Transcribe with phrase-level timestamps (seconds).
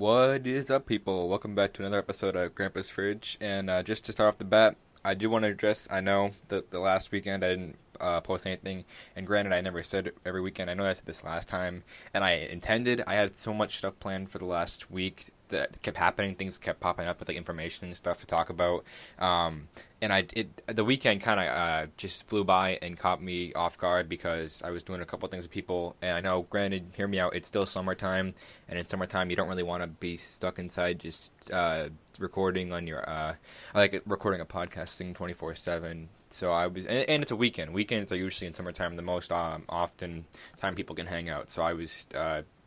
[0.00, 1.28] What is up, people?
[1.28, 3.36] Welcome back to another episode of Grandpa's Fridge.
[3.38, 5.86] And uh, just to start off the bat, I do want to address.
[5.90, 9.82] I know that the last weekend I didn't uh, post anything, and granted, I never
[9.82, 10.70] said every weekend.
[10.70, 11.84] I know I said this last time,
[12.14, 13.02] and I intended.
[13.06, 16.34] I had so much stuff planned for the last week that kept happening.
[16.34, 18.84] Things kept popping up with like information and stuff to talk about.
[19.18, 19.68] Um,
[20.02, 23.76] and I it the weekend kind of uh, just flew by and caught me off
[23.78, 25.94] guard because I was doing a couple things with people.
[26.00, 27.34] And I know, granted, hear me out.
[27.34, 28.34] It's still summertime,
[28.68, 32.86] and in summertime, you don't really want to be stuck inside just uh, recording on
[32.86, 33.34] your uh,
[33.74, 36.08] like recording a podcast thing twenty four seven.
[36.32, 37.74] So I was, and, it's a weekend.
[37.74, 40.26] Weekends are usually in summertime the most um, often
[40.58, 41.50] time people can hang out.
[41.50, 42.06] So I was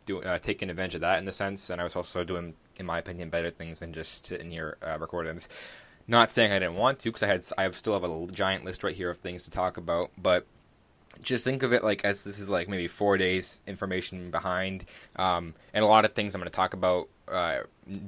[0.05, 2.85] doing uh, taking advantage of that in the sense, and I was also doing, in
[2.85, 5.39] my opinion, better things than just sitting here uh, recording.
[6.07, 8.83] Not saying I didn't want to, because I had I still have a giant list
[8.83, 10.45] right here of things to talk about, but
[11.21, 14.85] just think of it like as this is like maybe four days information behind,
[15.15, 17.59] um, and a lot of things I'm going to talk about uh,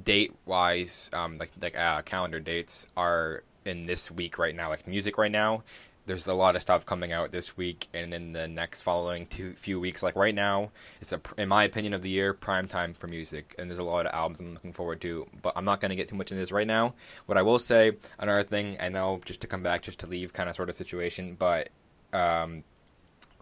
[0.04, 4.86] date wise, um, like like uh, calendar dates are in this week right now, like
[4.86, 5.62] music right now,
[6.06, 9.52] there's a lot of stuff coming out this week and in the next following two
[9.54, 10.02] few weeks.
[10.02, 13.54] Like right now, it's a, in my opinion of the year, prime time for music,
[13.58, 15.26] and there's a lot of albums I'm looking forward to.
[15.42, 16.94] But I'm not going to get too much into this right now.
[17.26, 20.32] What I will say, another thing, I know just to come back, just to leave,
[20.32, 21.70] kind of sort of situation, but
[22.12, 22.62] um,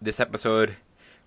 [0.01, 0.75] this episode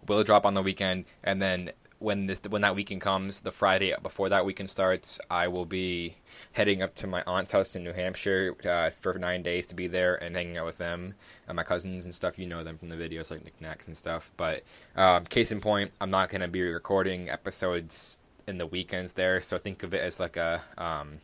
[0.08, 3.94] will drop on the weekend, and then when this when that weekend comes, the Friday
[4.02, 6.18] before that weekend starts, I will be
[6.54, 9.88] heading up to my aunt's house in New Hampshire uh, for nine days to be
[9.88, 11.16] there and hanging out with them
[11.48, 12.38] and my cousins and stuff.
[12.38, 14.32] You know them from the videos like knickknacks and stuff.
[14.38, 14.64] But
[14.96, 19.42] um, case in point, I'm not going to be recording episodes in the weekends there.
[19.42, 20.62] So think of it as like a.
[20.78, 21.20] Um,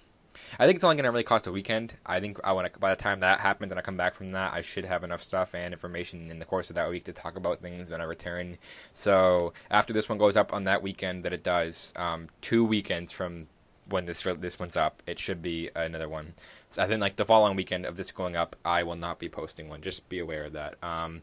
[0.60, 1.96] I think it's only going to really cost a weekend.
[2.06, 4.54] I think I want by the time that happens and I come back from that,
[4.54, 7.36] I should have enough stuff and information in the course of that week to talk
[7.36, 8.58] about things when I return.
[8.92, 13.12] So after this one goes up on that weekend that it does, um, two weekends
[13.12, 13.48] from
[13.90, 16.34] when this this one's up, it should be another one.
[16.70, 19.30] So I think like the following weekend of this going up, I will not be
[19.30, 19.82] posting one.
[19.82, 20.76] Just be aware of that.
[20.84, 21.22] Um,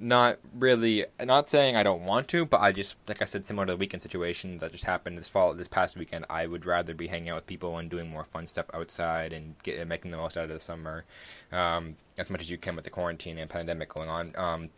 [0.00, 3.66] not really, not saying I don't want to, but I just like I said, similar
[3.66, 6.24] to the weekend situation that just happened this fall, this past weekend.
[6.30, 9.54] I would rather be hanging out with people and doing more fun stuff outside and
[9.62, 11.04] get, making the most out of the summer,
[11.52, 14.32] um, as much as you can with the quarantine and pandemic going on.
[14.36, 14.70] Um,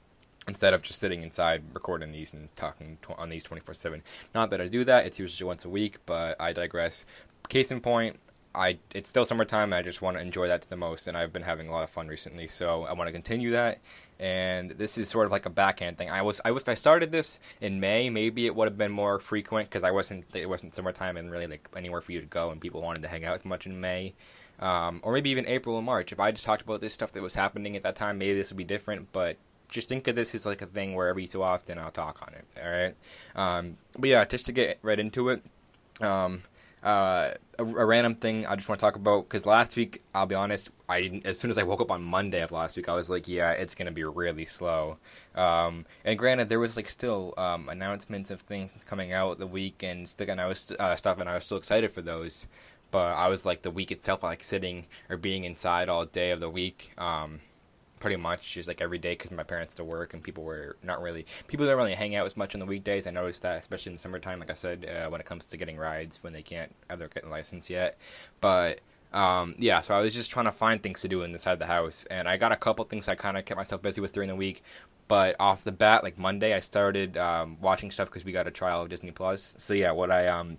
[0.49, 4.03] instead of just sitting inside recording these and talking tw- on these 24 7
[4.35, 7.07] not that i do that it's usually once a week but i digress
[7.49, 8.19] case in point
[8.53, 11.17] i it's still summertime and i just want to enjoy that to the most and
[11.17, 13.79] i've been having a lot of fun recently so i want to continue that
[14.23, 17.11] and this is sort of like a backhand thing i was i if i started
[17.11, 20.75] this in may maybe it would have been more frequent because i wasn't it wasn't
[20.75, 23.35] summertime and really like anywhere for you to go and people wanted to hang out
[23.35, 24.15] as much in may
[24.61, 26.13] um, or maybe even April and March.
[26.13, 28.51] If I just talked about this stuff that was happening at that time, maybe this
[28.51, 29.09] would be different.
[29.13, 29.37] But
[29.69, 32.35] just think of this as like a thing where every so often I'll talk on
[32.35, 32.45] it.
[32.63, 32.95] All right.
[33.35, 35.43] Um, but yeah, just to get right into it.
[36.01, 36.43] Um,
[36.83, 40.27] uh, a, a, random thing I just want to talk about because last week, I'll
[40.27, 42.95] be honest, I as soon as I woke up on Monday of last week, I
[42.95, 44.99] was like, yeah, it's gonna be really slow.
[45.37, 49.83] Um, and granted, there was like still um, announcements of things coming out the week
[49.83, 52.47] and still and I was uh, stuff, and I was still excited for those.
[52.91, 56.41] But I was like the week itself, like sitting or being inside all day of
[56.41, 56.93] the week.
[56.99, 57.41] Um,
[58.03, 61.01] pretty much just like every day because my parents to work and people were not
[61.01, 63.07] really people don't really hang out as much on the weekdays.
[63.07, 65.57] I noticed that especially in the summertime, like I said, uh, when it comes to
[65.57, 67.97] getting rides when they can't have their license yet.
[68.41, 68.81] But
[69.13, 72.05] um, yeah, so I was just trying to find things to do inside the house,
[72.07, 74.37] and I got a couple things I kind of kept myself busy with during the
[74.37, 74.65] week.
[75.07, 78.51] But off the bat, like Monday, I started um, watching stuff because we got a
[78.51, 79.55] trial of Disney Plus.
[79.59, 80.59] So yeah, what I um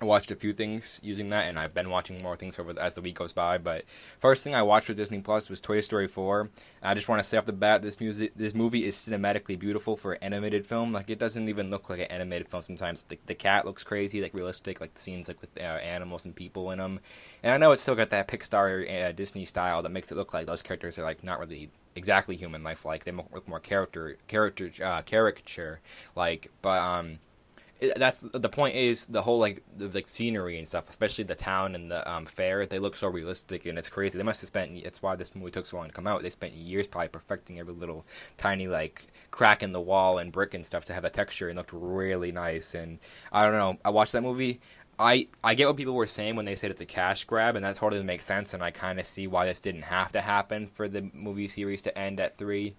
[0.00, 2.94] I watched a few things using that, and I've been watching more things over as
[2.94, 3.58] the week goes by.
[3.58, 3.84] But
[4.18, 6.50] first thing I watched for Disney Plus was Toy Story 4.
[6.82, 9.96] I just want to say off the bat, this music, this movie is cinematically beautiful
[9.96, 10.92] for an animated film.
[10.92, 12.64] Like it doesn't even look like an animated film.
[12.64, 16.24] Sometimes the, the cat looks crazy, like realistic, like the scenes like with uh, animals
[16.24, 16.98] and people in them.
[17.44, 20.34] And I know it's still got that Pixar uh, Disney style that makes it look
[20.34, 23.04] like those characters are like not really exactly human life like.
[23.04, 25.80] They look more character character uh, caricature
[26.16, 27.18] like, but um
[27.96, 31.90] that's the point is the whole like the scenery and stuff, especially the town and
[31.90, 32.66] the um, fair.
[32.66, 34.18] They look so realistic and it's crazy.
[34.18, 34.72] They must have spent.
[34.76, 36.22] It's why this movie took so long to come out.
[36.22, 38.04] They spent years probably perfecting every little
[38.36, 41.56] tiny like crack in the wall and brick and stuff to have a texture and
[41.56, 42.74] looked really nice.
[42.74, 42.98] And
[43.32, 43.78] I don't know.
[43.84, 44.60] I watched that movie.
[44.98, 47.64] I I get what people were saying when they said it's a cash grab, and
[47.64, 48.54] that totally makes sense.
[48.54, 51.82] And I kind of see why this didn't have to happen for the movie series
[51.82, 52.76] to end at three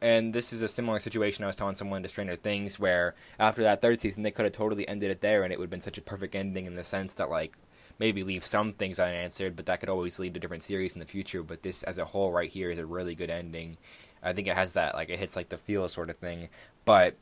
[0.00, 3.62] and this is a similar situation I was telling someone to Stranger Things, where after
[3.62, 5.80] that third season, they could have totally ended it there, and it would have been
[5.80, 7.56] such a perfect ending in the sense that, like,
[7.98, 11.06] maybe leave some things unanswered, but that could always lead to different series in the
[11.06, 11.42] future.
[11.42, 13.76] But this, as a whole, right here, is a really good ending.
[14.22, 16.48] I think it has that, like, it hits, like, the feel sort of thing.
[16.84, 17.16] But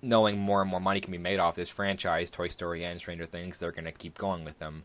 [0.00, 3.26] knowing more and more money can be made off this franchise, Toy Story and Stranger
[3.26, 4.84] Things, they're going to keep going with them.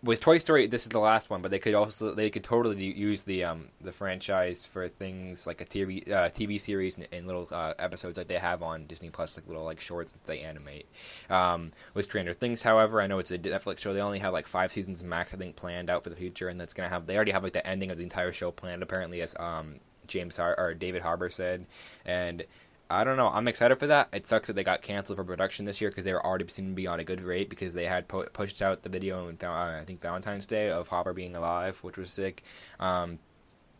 [0.00, 2.84] With Toy Story, this is the last one, but they could also they could totally
[2.84, 7.26] use the um the franchise for things like a TV uh, TV series and, and
[7.26, 10.38] little uh, episodes like they have on Disney Plus, like little like shorts that they
[10.40, 10.86] animate.
[11.28, 13.92] Um, with Stranger Things, however, I know it's a Netflix show.
[13.92, 16.60] They only have like five seasons max, I think, planned out for the future, and
[16.60, 19.20] that's gonna have they already have like the ending of the entire show planned apparently,
[19.20, 21.66] as um James Har- or David Harbour said,
[22.04, 22.44] and
[22.90, 23.28] I don't know.
[23.28, 24.08] I'm excited for that.
[24.12, 26.72] It sucks that they got canceled for production this year because they were already seeming
[26.72, 29.36] to be on a good rate because they had po- pushed out the video on
[29.42, 32.42] I think Valentine's Day of Hopper being alive, which was sick.
[32.80, 33.18] Um,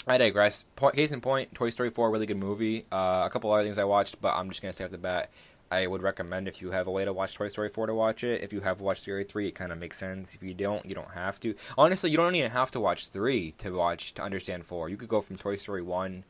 [0.07, 0.67] I digress.
[0.95, 2.85] Case in point, Toy Story 4, really good movie.
[2.93, 5.31] Uh, a couple other things I watched, but I'm just gonna say off the bat,
[5.71, 8.25] I would recommend if you have a way to watch Toy Story 4 to watch
[8.25, 8.43] it.
[8.43, 10.35] If you have watched Story 3, it kind of makes sense.
[10.35, 11.55] If you don't, you don't have to.
[11.77, 14.89] Honestly, you don't even have to watch 3 to watch to understand 4.
[14.89, 16.25] You could go from Toy Story 1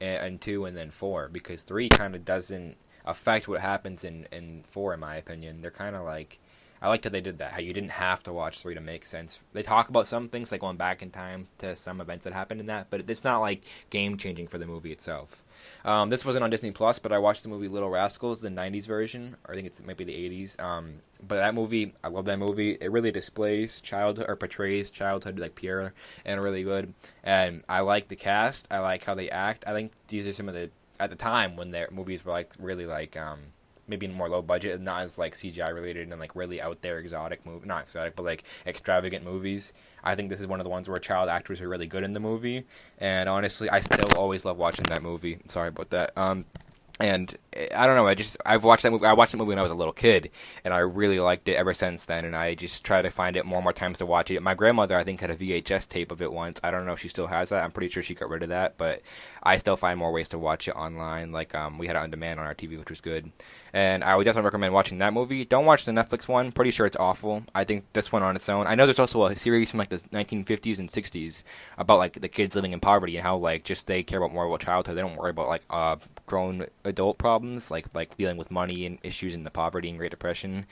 [0.00, 4.62] and, two and then four because three kind of doesn't affect what happens in in
[4.68, 5.60] four in my opinion.
[5.62, 6.38] They're kind of like
[6.80, 7.52] I liked how they did that.
[7.52, 9.40] How you didn't have to watch three to make sense.
[9.52, 12.60] They talk about some things like going back in time to some events that happened
[12.60, 15.42] in that, but it's not like game changing for the movie itself.
[15.84, 18.86] Um, this wasn't on Disney Plus, but I watched the movie Little Rascals, the '90s
[18.86, 20.60] version, or I think it's it might be the '80s.
[20.60, 22.78] Um, but that movie, I love that movie.
[22.80, 26.94] It really displays childhood or portrays childhood like Pierre, and really good.
[27.24, 28.68] And I like the cast.
[28.70, 29.64] I like how they act.
[29.66, 30.70] I think these are some of the
[31.00, 33.38] at the time when their movies were like really like um,
[33.88, 36.82] maybe in more low budget, and not as like CGI related and like really out
[36.82, 39.72] there exotic movie, not exotic, but like extravagant movies.
[40.04, 42.12] I think this is one of the ones where child actors are really good in
[42.12, 42.64] the movie,
[42.98, 45.38] and honestly, I still always love watching that movie.
[45.48, 46.16] Sorry about that.
[46.16, 46.44] Um,
[47.00, 47.34] and
[47.74, 48.06] I don't know.
[48.06, 49.06] I just I've watched that movie.
[49.06, 50.30] I watched the movie when I was a little kid,
[50.64, 52.24] and I really liked it ever since then.
[52.24, 54.42] And I just try to find it more and more times to watch it.
[54.42, 56.60] My grandmother, I think, had a VHS tape of it once.
[56.64, 57.62] I don't know if she still has that.
[57.62, 59.02] I'm pretty sure she got rid of that, but
[59.42, 61.32] I still find more ways to watch it online.
[61.32, 63.30] Like um, we had it on demand on our TV, which was good.
[63.72, 65.44] And I would definitely recommend watching that movie.
[65.44, 66.52] Don't watch the Netflix one.
[66.52, 67.44] Pretty sure it's awful.
[67.54, 68.66] I think this one on its own.
[68.66, 71.44] I know there's also a series from like the 1950s and 60s
[71.76, 74.46] about like the kids living in poverty and how like just they care about more
[74.46, 74.96] about childhood.
[74.96, 75.96] They don't worry about like uh,
[76.26, 80.10] grown adult problems like like dealing with money and issues in the poverty and Great
[80.10, 80.66] Depression.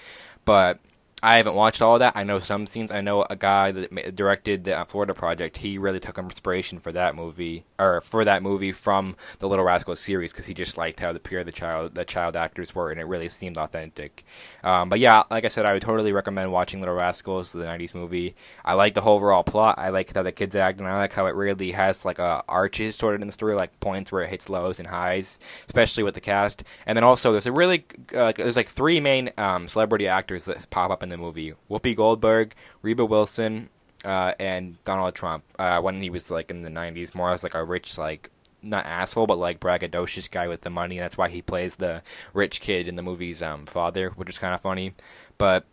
[0.45, 0.79] But
[1.23, 2.15] I haven't watched all of that.
[2.15, 2.93] I know some scenes.
[2.93, 5.57] I know a guy that directed the uh, Florida Project.
[5.57, 9.99] He really took inspiration for that movie, or for that movie from the Little Rascals
[9.99, 13.01] series, because he just liked how the pure the child the child actors were, and
[13.01, 14.27] it really seemed authentic.
[14.63, 17.95] Um, but yeah, like I said, I would totally recommend watching Little Rascals, the '90s
[17.95, 18.37] movie.
[18.63, 19.79] I like the whole overall plot.
[19.79, 22.45] I like how the kids act, and I like how it really has like a
[22.47, 26.03] arches sort of in the story, like points where it hits lows and highs, especially
[26.03, 26.63] with the cast.
[26.85, 30.69] And then also, there's a really uh, there's like three main um, celebrity actors that
[30.69, 33.69] pop up in the movie: Whoopi Goldberg, Reba Wilson,
[34.05, 35.45] uh, and Donald Trump.
[35.59, 38.31] Uh, when he was like in the '90s, more as like a rich like
[38.63, 40.99] not asshole, but like braggadocious guy with the money.
[40.99, 42.03] That's why he plays the
[42.35, 44.95] rich kid in the movie's um, father, which is kind of funny.
[45.39, 45.65] But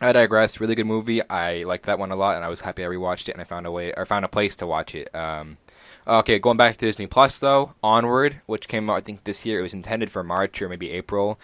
[0.00, 0.60] I digress.
[0.60, 1.26] Really good movie.
[1.28, 3.44] I liked that one a lot, and I was happy I rewatched it, and I
[3.44, 5.14] found a way or found a place to watch it.
[5.14, 5.58] Um,
[6.06, 9.60] okay, going back to Disney Plus though, Onward, which came out I think this year.
[9.60, 11.38] It was intended for March or maybe April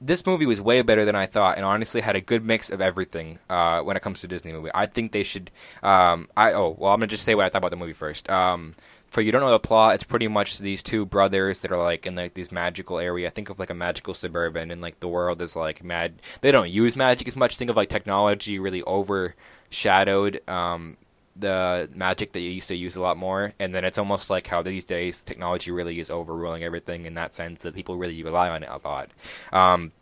[0.00, 2.80] this movie was way better than I thought, and honestly had a good mix of
[2.80, 4.70] everything uh, when it comes to Disney movie.
[4.74, 5.50] I think they should.
[5.82, 8.30] Um, I oh well, I'm gonna just say what I thought about the movie first.
[8.30, 8.74] Um,
[9.10, 12.06] for you don't know the plot, it's pretty much these two brothers that are like
[12.06, 13.28] in like these magical area.
[13.28, 16.14] Think of like a magical suburban, and like the world is like mad.
[16.40, 17.56] They don't use magic as much.
[17.56, 20.96] Think of like technology really overshadowed um,
[21.40, 23.52] the magic that you used to use a lot more.
[23.58, 27.34] And then it's almost like how these days technology really is overruling everything in that
[27.34, 29.10] sense that people really rely on it a lot.
[29.52, 29.92] Um,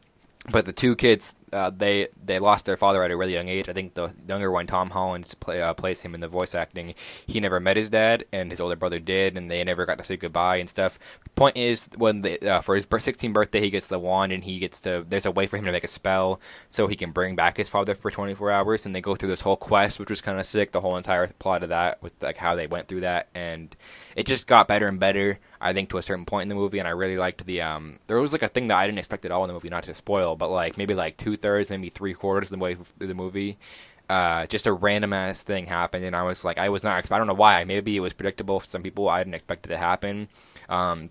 [0.50, 3.68] but the two kids uh, they they lost their father at a really young age.
[3.68, 6.94] I think the younger one, Tom Holland, play, uh, plays him in the voice acting.
[7.26, 10.04] He never met his dad, and his older brother did, and they never got to
[10.04, 10.98] say goodbye and stuff.
[11.34, 14.80] Point is, when uh, for his 16th birthday, he gets the wand, and he gets
[14.82, 15.04] to.
[15.08, 16.40] There's a way for him to make a spell
[16.70, 19.42] so he can bring back his father for 24 hours, and they go through this
[19.42, 20.72] whole quest, which was kind of sick.
[20.72, 23.74] The whole entire plot of that, with like how they went through that, and
[24.16, 25.38] it just got better and better.
[25.60, 27.98] I think to a certain point in the movie, and I really liked the um.
[28.06, 29.84] There was like a thing that I didn't expect at all in the movie, not
[29.84, 33.08] to spoil, but like maybe like two thirds, maybe three quarters of the way through
[33.08, 33.58] the movie.
[34.08, 37.10] Uh, just a random ass thing happened, and I was like, I was not.
[37.10, 37.64] I don't know why.
[37.64, 39.08] Maybe it was predictable for some people.
[39.08, 40.28] I didn't expect it to happen.
[40.68, 41.10] Um,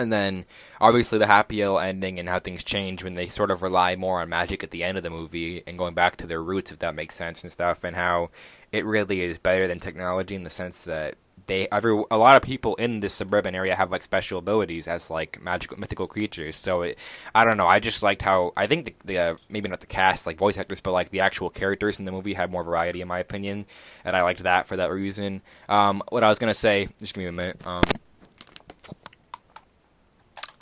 [0.00, 0.46] and then
[0.80, 4.28] obviously the happy ending and how things change when they sort of rely more on
[4.28, 6.94] magic at the end of the movie and going back to their roots, if that
[6.94, 8.30] makes sense and stuff, and how
[8.72, 11.16] it really is better than technology in the sense that
[11.50, 15.10] they every a lot of people in this suburban area have like special abilities as
[15.10, 16.54] like magical mythical creatures.
[16.54, 16.98] So it,
[17.34, 17.66] I don't know.
[17.66, 20.56] I just liked how I think the, the uh, maybe not the cast like voice
[20.56, 23.66] actors, but like the actual characters in the movie had more variety in my opinion,
[24.04, 25.42] and I liked that for that reason.
[25.68, 27.66] Um, what I was gonna say, just give me a minute.
[27.66, 27.82] Um,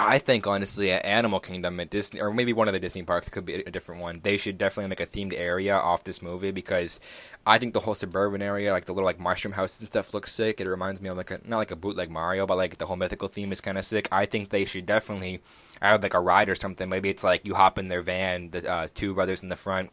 [0.01, 3.29] I think honestly, at Animal Kingdom at Disney, or maybe one of the Disney parks
[3.29, 4.21] could be a different one.
[4.23, 7.01] They should definitely make a themed area off this movie because
[7.45, 10.33] I think the whole suburban area, like the little like mushroom houses and stuff, looks
[10.33, 10.61] sick.
[10.61, 12.97] It reminds me of like a, not like a bootleg Mario, but like the whole
[12.97, 14.09] mythical theme is kind of sick.
[14.13, 15.41] I think they should definitely
[15.83, 16.89] add like a ride or something.
[16.89, 19.91] Maybe it's like you hop in their van, the uh, two brothers in the front,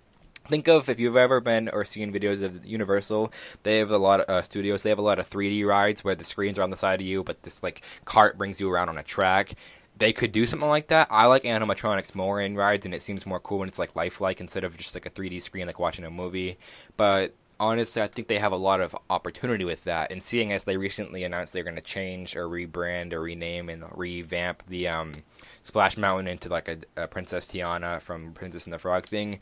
[0.47, 3.33] Think of if you've ever been or seen videos of Universal,
[3.63, 4.83] they have a lot of uh, studios.
[4.83, 7.07] They have a lot of 3D rides where the screens are on the side of
[7.07, 9.55] you, but this like cart brings you around on a track.
[9.97, 11.07] They could do something like that.
[11.09, 14.41] I like animatronics more in rides, and it seems more cool when it's like lifelike
[14.41, 16.57] instead of just like a 3D screen like watching a movie.
[16.97, 20.11] But honestly, I think they have a lot of opportunity with that.
[20.11, 23.83] And seeing as they recently announced they're going to change or rebrand or rename and
[23.95, 25.13] revamp the um,
[25.61, 29.39] Splash Mountain into like a, a Princess Tiana from Princess and the Frog thing,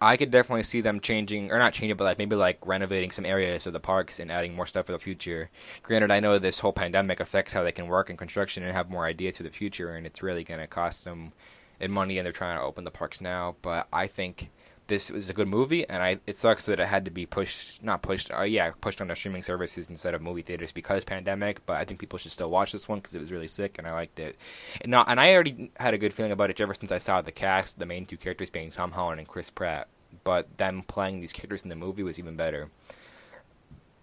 [0.00, 3.24] I could definitely see them changing, or not changing, but like maybe like renovating some
[3.24, 5.48] areas of the parks and adding more stuff for the future.
[5.82, 8.90] Granted, I know this whole pandemic affects how they can work in construction and have
[8.90, 11.32] more ideas for the future, and it's really going to cost them
[11.80, 13.56] in money, and they're trying to open the parks now.
[13.62, 14.50] But I think
[14.88, 17.82] this was a good movie, and I it sucks that it had to be pushed,
[17.82, 21.64] not pushed, uh, yeah, pushed on the streaming services instead of movie theaters because pandemic.
[21.66, 23.86] But I think people should still watch this one because it was really sick, and
[23.86, 24.36] I liked it.
[24.80, 27.20] And not, and I already had a good feeling about it ever since I saw
[27.20, 29.88] the cast, the main two characters being Tom Holland and Chris Pratt.
[30.22, 32.70] But them playing these characters in the movie was even better.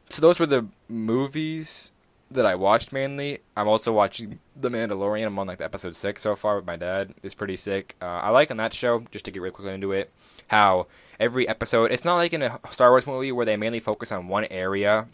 [0.10, 1.93] So those were the movies
[2.34, 3.40] that I watched mainly.
[3.56, 5.26] I'm also watching The Mandalorian.
[5.26, 7.14] I'm on like episode six so far with my dad.
[7.24, 7.96] It's pretty sick.
[8.02, 10.12] Uh, I like on that show just to get real quickly into it
[10.48, 10.88] how
[11.20, 14.28] every episode it's not like in a Star Wars movie where they mainly focus on
[14.28, 15.08] one area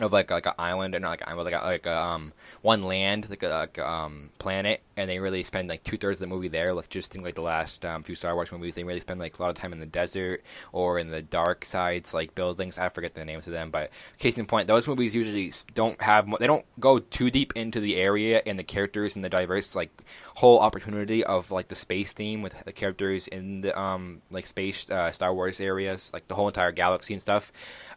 [0.00, 2.32] of like like an island and like an like a, like a, um
[2.62, 6.20] one land like a like, um planet and they really spend like two thirds of
[6.28, 8.82] the movie there like just think like the last um, few Star Wars movies they
[8.82, 12.12] really spend like a lot of time in the desert or in the dark sides
[12.12, 12.76] like buildings.
[12.76, 16.28] I forget the names of them but case in point those movies usually don't have
[16.40, 19.90] they don't go too deep into the area and the characters and the diverse like
[20.34, 24.90] whole opportunity of like the space theme with the characters in the um like space
[24.90, 27.52] uh, Star Wars areas like the whole entire galaxy and stuff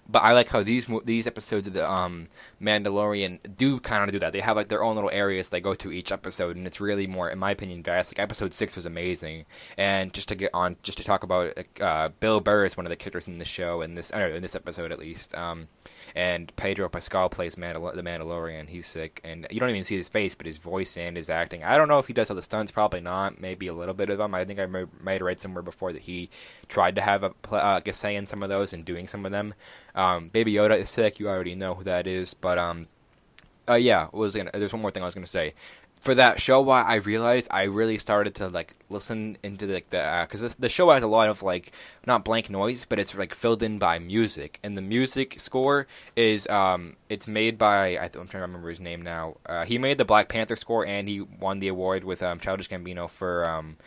[0.09, 2.27] but I like how these these episodes of the um,
[2.61, 4.33] Mandalorian do kind of do that.
[4.33, 7.07] They have like their own little areas they go to each episode, and it's really
[7.07, 8.11] more, in my opinion, vast.
[8.11, 9.45] Like episode six was amazing,
[9.77, 12.89] and just to get on, just to talk about uh, Bill Burr is one of
[12.89, 15.35] the characters in the show in this, know, in this episode at least.
[15.35, 15.67] Um,
[16.15, 18.69] and Pedro Pascal plays Mandal- the Mandalorian.
[18.69, 21.63] He's sick, and you don't even see his face, but his voice and his acting.
[21.63, 22.71] I don't know if he does all the stunts.
[22.71, 23.39] Probably not.
[23.39, 24.33] Maybe a little bit of them.
[24.33, 26.29] I think I might have read somewhere before that he
[26.69, 29.31] tried to have a, uh, a say in some of those and doing some of
[29.31, 29.53] them.
[29.93, 31.19] Um, Baby Yoda is sick.
[31.19, 32.87] You already know who that is, but um,
[33.69, 34.07] uh, yeah.
[34.11, 35.53] Was gonna, there's one more thing I was gonna say
[36.01, 39.89] for that show, why I realized I really started to like listen into the, like
[39.89, 41.71] the because uh, the show has a lot of like
[42.05, 46.47] not blank noise, but it's like filled in by music, and the music score is
[46.47, 49.37] um it's made by I am trying to remember his name now.
[49.45, 52.69] Uh, he made the Black Panther score, and he won the award with um Childish
[52.69, 53.77] Gambino for um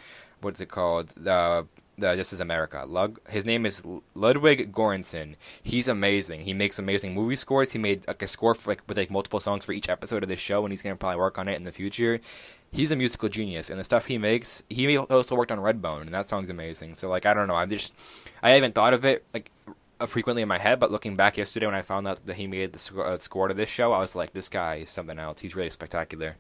[0.41, 1.67] what's it called the
[2.03, 2.85] uh, This Is America.
[2.87, 3.83] Lug, his name is
[4.15, 5.35] Ludwig Göransson.
[5.63, 6.43] He's amazing.
[6.43, 7.73] He makes amazing movie scores.
[7.73, 10.29] He made like a score for, like with like multiple songs for each episode of
[10.29, 12.21] this show, and he's gonna probably work on it in the future.
[12.73, 14.63] He's a musical genius, and the stuff he makes.
[14.69, 16.97] He also worked on Redbone, and that song's amazing.
[16.97, 17.95] So like I don't know, I'm just
[18.43, 19.51] I haven't thought of it like
[20.01, 22.47] uh, frequently in my head, but looking back yesterday when I found out that he
[22.47, 25.19] made the score, uh, score to this show, I was like, this guy is something
[25.19, 25.41] else.
[25.41, 26.37] He's really spectacular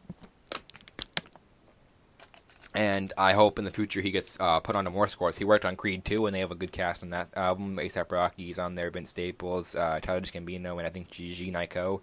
[2.75, 5.39] and I hope in the future he gets uh, put onto more scores.
[5.39, 7.77] He worked on Creed 2, and they have a good cast on that album.
[7.77, 12.01] ASAP Rocky's on there, Vince Staples, uh, Childish Gambino, and I think Gigi Nyko.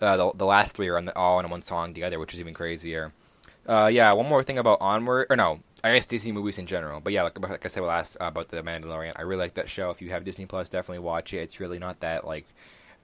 [0.00, 2.40] Uh, the, the last three are on the, all in one song together, which is
[2.40, 3.12] even crazier.
[3.66, 7.00] Uh, yeah, one more thing about Onward, or no, I guess Disney movies in general.
[7.00, 9.68] But yeah, like, like I said last uh, about the Mandalorian, I really like that
[9.68, 9.90] show.
[9.90, 11.38] If you have Disney Plus, definitely watch it.
[11.38, 12.46] It's really not that like.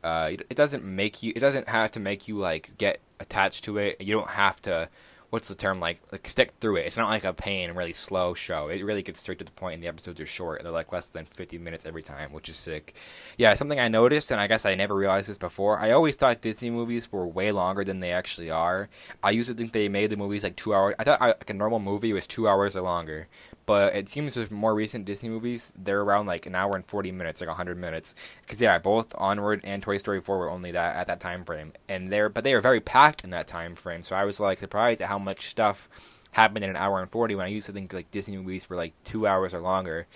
[0.02, 1.32] Uh, it doesn't make you.
[1.36, 4.00] It doesn't have to make you like get attached to it.
[4.00, 4.88] You don't have to
[5.34, 6.86] what's the term like like stick through it.
[6.86, 8.68] It's not like a pain really slow show.
[8.68, 10.62] It really gets straight to the point, and the episodes are short.
[10.62, 12.94] They're like less than 50 minutes every time, which is sick.
[13.36, 15.80] Yeah, something I noticed, and I guess I never realized this before.
[15.80, 18.88] I always thought Disney movies were way longer than they actually are.
[19.24, 20.94] I used to think they made the movies like two hours.
[21.00, 23.26] I thought like a normal movie was two hours or longer,
[23.66, 27.12] but it seems with more recent Disney movies, they're around like an hour and 40
[27.12, 28.14] minutes, like 100 minutes.
[28.42, 31.72] Because yeah, both Onward and Toy Story 4 were only that at that time frame,
[31.88, 34.02] and they're but they are very packed in that time frame.
[34.02, 35.88] So I was like surprised at how much stuff
[36.32, 38.76] happened in an hour and 40 when I used to think like Disney movies were
[38.76, 40.06] like two hours or longer.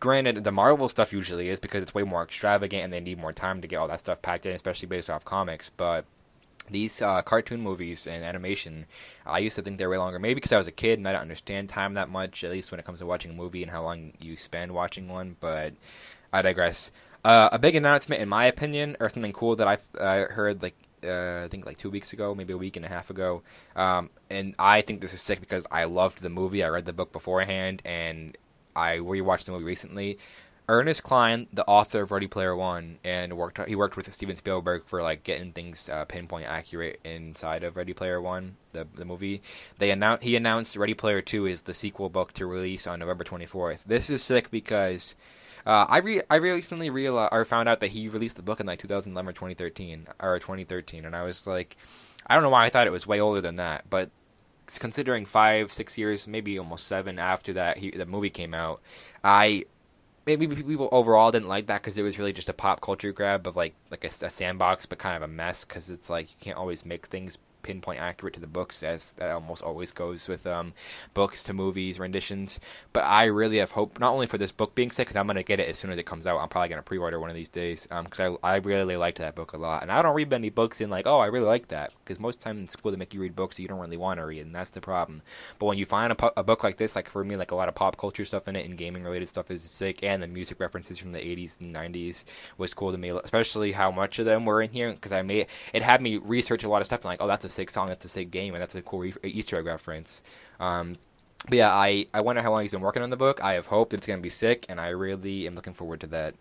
[0.00, 3.32] Granted, the Marvel stuff usually is because it's way more extravagant and they need more
[3.32, 5.70] time to get all that stuff packed in, especially based off comics.
[5.70, 6.06] But
[6.68, 8.86] these uh, cartoon movies and animation,
[9.24, 10.18] I used to think they were way longer.
[10.18, 12.70] Maybe because I was a kid and I don't understand time that much, at least
[12.70, 15.36] when it comes to watching a movie and how long you spend watching one.
[15.40, 15.74] But
[16.32, 16.92] I digress.
[17.24, 20.76] Uh, a big announcement, in my opinion, or something cool that I uh, heard like
[21.04, 23.42] uh, I think like two weeks ago, maybe a week and a half ago.
[23.74, 26.62] Um, and I think this is sick because I loved the movie.
[26.62, 28.36] I read the book beforehand, and
[28.74, 30.18] I rewatched the movie recently.
[30.68, 34.84] Ernest Cline, the author of Ready Player One, and worked he worked with Steven Spielberg
[34.86, 39.42] for like getting things uh, pinpoint accurate inside of Ready Player One, the the movie.
[39.78, 43.22] They announced he announced Ready Player Two is the sequel book to release on November
[43.22, 43.84] twenty fourth.
[43.86, 45.14] This is sick because.
[45.64, 48.66] Uh, I re- I recently realized or found out that he released the book in
[48.66, 51.76] like 2011 or 2013 or 2013, and I was like,
[52.24, 54.10] I don't know why I thought it was way older than that, but
[54.78, 58.80] considering five, six years, maybe almost seven after that he, the movie came out,
[59.24, 59.64] I
[60.26, 63.46] maybe people overall didn't like that because it was really just a pop culture grab
[63.46, 66.36] of like like a, a sandbox, but kind of a mess because it's like you
[66.40, 70.46] can't always make things pinpoint accurate to the books, as that almost always goes with
[70.46, 70.72] um,
[71.14, 72.60] books to movies renditions.
[72.92, 75.42] But I really have hope not only for this book being sick, because I'm gonna
[75.42, 76.38] get it as soon as it comes out.
[76.38, 79.34] I'm probably gonna pre-order one of these days, because um, I I really liked that
[79.34, 81.68] book a lot, and I don't read many books in like oh I really like
[81.68, 83.96] that, because most times in school they make you read books that you don't really
[83.96, 85.22] want to read, and that's the problem.
[85.58, 87.68] But when you find a, a book like this, like for me, like a lot
[87.68, 90.60] of pop culture stuff in it and gaming related stuff is sick, and the music
[90.60, 92.24] references from the 80s and 90s
[92.58, 95.46] was cool to me, especially how much of them were in here, because I made
[95.72, 97.88] it had me research a lot of stuff, and like oh that's a sick song,
[97.88, 100.22] that's a sick game, and that's a cool Easter egg reference.
[100.60, 100.96] Um,
[101.48, 103.42] but yeah, I, I wonder how long he's been working on the book.
[103.42, 106.00] I have hope that it's going to be sick, and I really am looking forward
[106.00, 106.34] to that.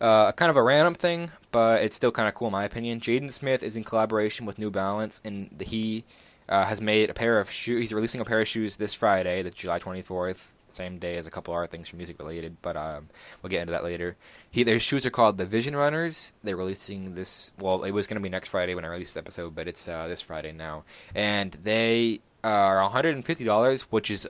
[0.00, 2.98] Uh, kind of a random thing, but it's still kind of cool in my opinion.
[2.98, 6.04] Jaden Smith is in collaboration with New Balance, and he
[6.48, 7.80] uh, has made a pair of shoes.
[7.80, 11.30] He's releasing a pair of shoes this Friday, the July 24th same day as a
[11.30, 13.08] couple other things for music related, but um,
[13.42, 14.16] we'll get into that later.
[14.52, 16.34] He, their shoes are called the Vision Runners.
[16.44, 17.52] They're releasing this.
[17.58, 19.88] Well, it was going to be next Friday when I released the episode, but it's
[19.88, 24.28] uh, this Friday now, and they are 150 dollars, which is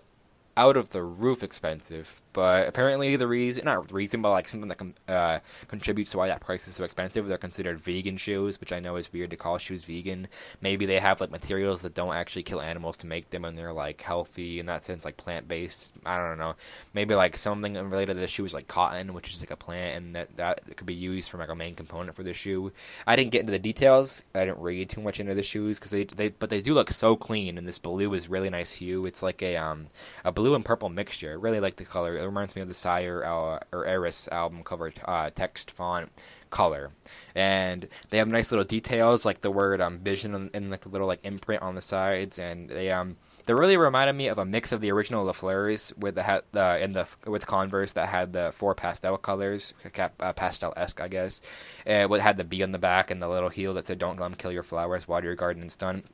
[0.56, 2.21] out of the roof expensive.
[2.32, 6.28] But apparently, the reason, not reason, but like something that com- uh, contributes to why
[6.28, 9.37] that price is so expensive, they're considered vegan shoes, which I know is weird to
[9.37, 10.28] call shoes vegan.
[10.62, 13.73] Maybe they have like materials that don't actually kill animals to make them, and they're
[13.73, 15.92] like healthy in that sense, like plant based.
[16.06, 16.54] I don't know.
[16.94, 19.97] Maybe like something related to the shoe is like cotton, which is like a plant,
[19.97, 22.73] and that that could be used for like a main component for the shoe.
[23.06, 24.23] I didn't get into the details.
[24.35, 26.91] I didn't read too much into the shoes because they they but they do look
[26.91, 29.04] so clean, and this blue is really nice hue.
[29.04, 29.88] It's like a um
[30.25, 31.31] a blue and purple mixture.
[31.31, 34.63] I really like the color it reminds me of the SYRE uh, or ERYS album
[34.63, 36.11] cover uh, text font
[36.50, 36.91] color,
[37.35, 40.89] and they have nice little details like the word um, vision and, and like a
[40.89, 44.45] little like imprint on the sides, and they um they really reminded me of a
[44.45, 48.33] mix of the original Lafleur's with the hat uh, in the with Converse that had
[48.33, 49.75] the four pastel colors,
[50.21, 51.43] uh, pastel esque, I guess.
[51.85, 54.21] And what had the B on the back and the little heel that said "Don't
[54.21, 56.05] let them kill your flowers, water your garden and stun."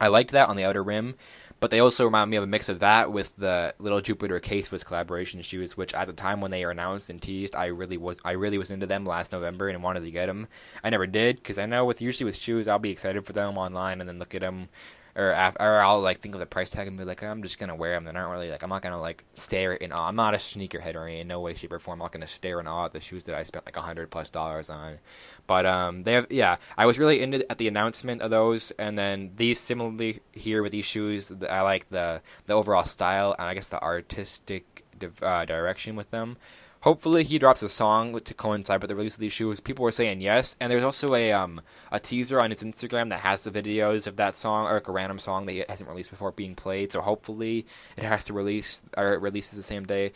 [0.00, 1.14] I liked that on the outer rim,
[1.60, 4.82] but they also remind me of a mix of that with the little Jupiter K-Swiss
[4.82, 8.18] collaboration shoes, which at the time when they were announced and teased, I really was
[8.24, 10.48] I really was into them last November and wanted to get them.
[10.82, 13.56] I never did because I know with usually with shoes I'll be excited for them
[13.56, 14.70] online and then look at them
[15.14, 17.74] or or I'll like think of the price tag and be like, I'm just gonna
[17.74, 18.04] wear them.
[18.04, 20.08] They aren't really like I'm not gonna like stare in awe.
[20.08, 22.00] I'm not a sneakerhead or in no way, shape, or form.
[22.00, 24.10] I'm not gonna stare in awe at the shoes that I spent like a hundred
[24.10, 24.98] plus dollars on.
[25.46, 26.56] But um, they have yeah.
[26.78, 30.72] I was really into at the announcement of those, and then these similarly here with
[30.72, 31.32] these shoes.
[31.48, 34.84] I like the the overall style and I guess the artistic
[35.22, 36.36] uh, direction with them.
[36.82, 39.60] Hopefully, he drops a song to coincide with the release of these shoes.
[39.60, 41.60] People were saying yes, and there's also a um
[41.92, 44.92] a teaser on his Instagram that has the videos of that song or like a
[44.92, 46.90] random song that he hasn't released before being played.
[46.90, 47.66] So hopefully,
[47.96, 50.12] it has to release or it releases the same day,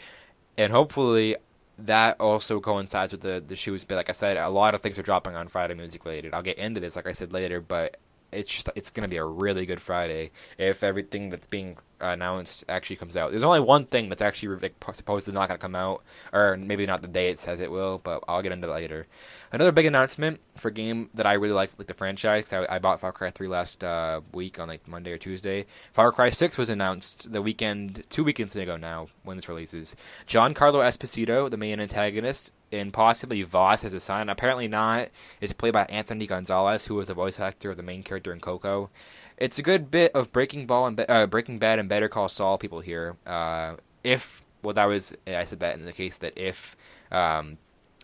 [0.58, 1.36] and hopefully
[1.78, 3.84] that also coincides with the the shoes.
[3.84, 6.34] But like I said, a lot of things are dropping on Friday music related.
[6.34, 7.96] I'll get into this like I said later, but
[8.32, 12.96] it's just it's gonna be a really good Friday if everything that's being announced actually
[12.96, 13.30] comes out.
[13.30, 17.02] There's only one thing that's actually like, supposedly not gonna come out, or maybe not
[17.02, 19.06] the day it says it will, but I'll get into that later.
[19.52, 22.52] Another big announcement for a game that I really like, like the franchise.
[22.52, 25.66] I, I, bought Far Cry 3 last uh, week on like Monday or Tuesday.
[25.92, 29.96] Far Cry 6 was announced the weekend, two weekends ago now, when this releases.
[30.26, 34.28] Carlo Esposito, the main antagonist, and possibly Vaas as a son.
[34.28, 35.08] Apparently not.
[35.40, 38.40] It's played by Anthony Gonzalez, who was the voice actor of the main character in
[38.40, 38.90] Coco.
[39.36, 42.58] It's a good bit of Breaking Ball and uh, Breaking Bad and Better Call Saul
[42.58, 43.16] people here.
[43.26, 46.76] Uh, if well, that was I said that in the case that if
[47.12, 47.58] um,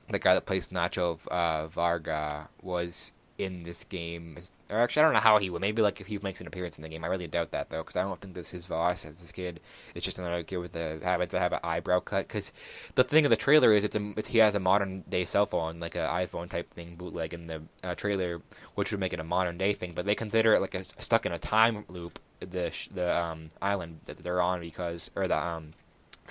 [0.08, 4.38] the guy that plays Nacho uh, Varga was in this game.
[4.70, 5.60] Or actually, I don't know how he would.
[5.60, 7.04] Maybe like if he makes an appearance in the game.
[7.04, 9.60] I really doubt that though, because I don't think this is Vaas as this kid.
[9.94, 12.28] It's just another kid with the habit to have an eyebrow cut.
[12.28, 12.52] Because
[12.94, 15.46] the thing of the trailer is it's, a, it's he has a modern day cell
[15.46, 18.40] phone, like an iPhone type thing, bootleg in the uh, trailer,
[18.74, 19.92] which would make it a modern day thing.
[19.94, 22.18] But they consider it like a, stuck in a time loop.
[22.40, 25.74] The the um, island that they're on because or the um,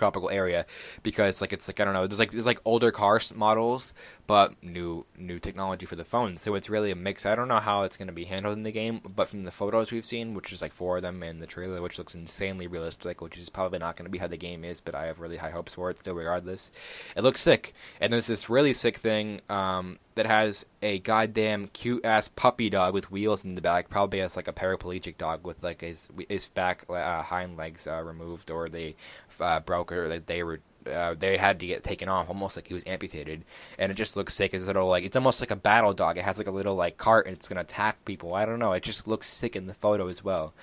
[0.01, 0.65] tropical area
[1.03, 3.93] because like it's like I don't know there's like there's like older car models
[4.25, 7.23] but new new technology for the phone so it's really a mix.
[7.23, 9.51] I don't know how it's going to be handled in the game but from the
[9.51, 12.65] photos we've seen which is like four of them in the trailer which looks insanely
[12.65, 15.19] realistic which is probably not going to be how the game is but I have
[15.19, 16.71] really high hopes for it still regardless.
[17.15, 17.73] It looks sick.
[17.99, 22.93] And there's this really sick thing um, that has a goddamn cute ass puppy dog
[22.93, 26.49] with wheels in the back probably has like a paraplegic dog with like his his
[26.49, 28.95] back uh, hind legs uh, removed or they
[29.39, 32.73] uh, broke or they were uh, they had to get taken off, almost like he
[32.73, 33.43] was amputated,
[33.77, 34.53] and it just looks sick.
[34.53, 36.17] It's little like it's almost like a battle dog.
[36.17, 38.33] It has like a little like cart, and it's gonna attack people.
[38.33, 38.71] I don't know.
[38.73, 40.53] It just looks sick in the photo as well.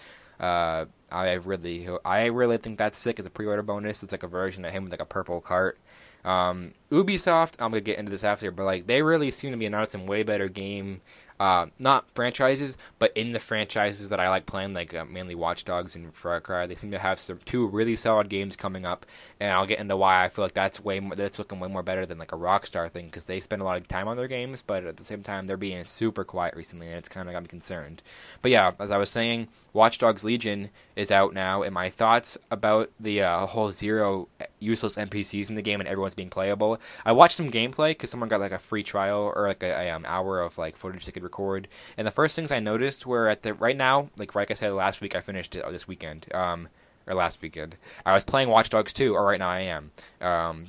[0.40, 4.02] Uh, I really, I really think that's sick as a pre-order bonus.
[4.02, 5.78] It's like a version of him with like a purple cart.
[6.24, 9.66] Um, Ubisoft, I'm gonna get into this after, but like they really seem to be
[9.66, 11.00] announcing way better game
[11.40, 15.64] uh, not franchises, but in the franchises that I like playing, like uh, mainly Watch
[15.64, 19.06] Dogs and Far Cry, they seem to have some two really solid games coming up,
[19.38, 21.84] and I'll get into why I feel like that's way more, that's looking way more
[21.84, 24.26] better than like a Rockstar thing because they spend a lot of time on their
[24.26, 27.34] games, but at the same time they're being super quiet recently, and it's kind of
[27.34, 28.02] got me concerned.
[28.42, 29.46] But yeah, as I was saying,
[29.78, 34.26] Watch Dogs Legion is out now, and my thoughts about the uh, whole zero
[34.58, 36.80] useless NPCs in the game and everyone's being playable.
[37.06, 39.90] I watched some gameplay because someone got like a free trial or like a, a
[39.90, 41.68] um, hour of like footage they could record.
[41.96, 44.72] And the first things I noticed were at the right now, like like I said
[44.72, 46.26] last week, I finished it this weekend.
[46.34, 46.68] Um,
[47.06, 49.92] or last weekend, I was playing Watch Dogs 2, or right now I am.
[50.20, 50.66] Um,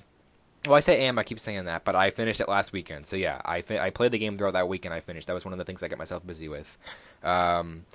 [0.65, 1.17] well, I say am.
[1.17, 3.07] I keep saying that, but I finished it last weekend.
[3.07, 4.93] So yeah, I I played the game throughout that weekend.
[4.93, 5.25] I finished.
[5.25, 6.77] That was one of the things I got myself busy with.
[7.23, 7.85] Um,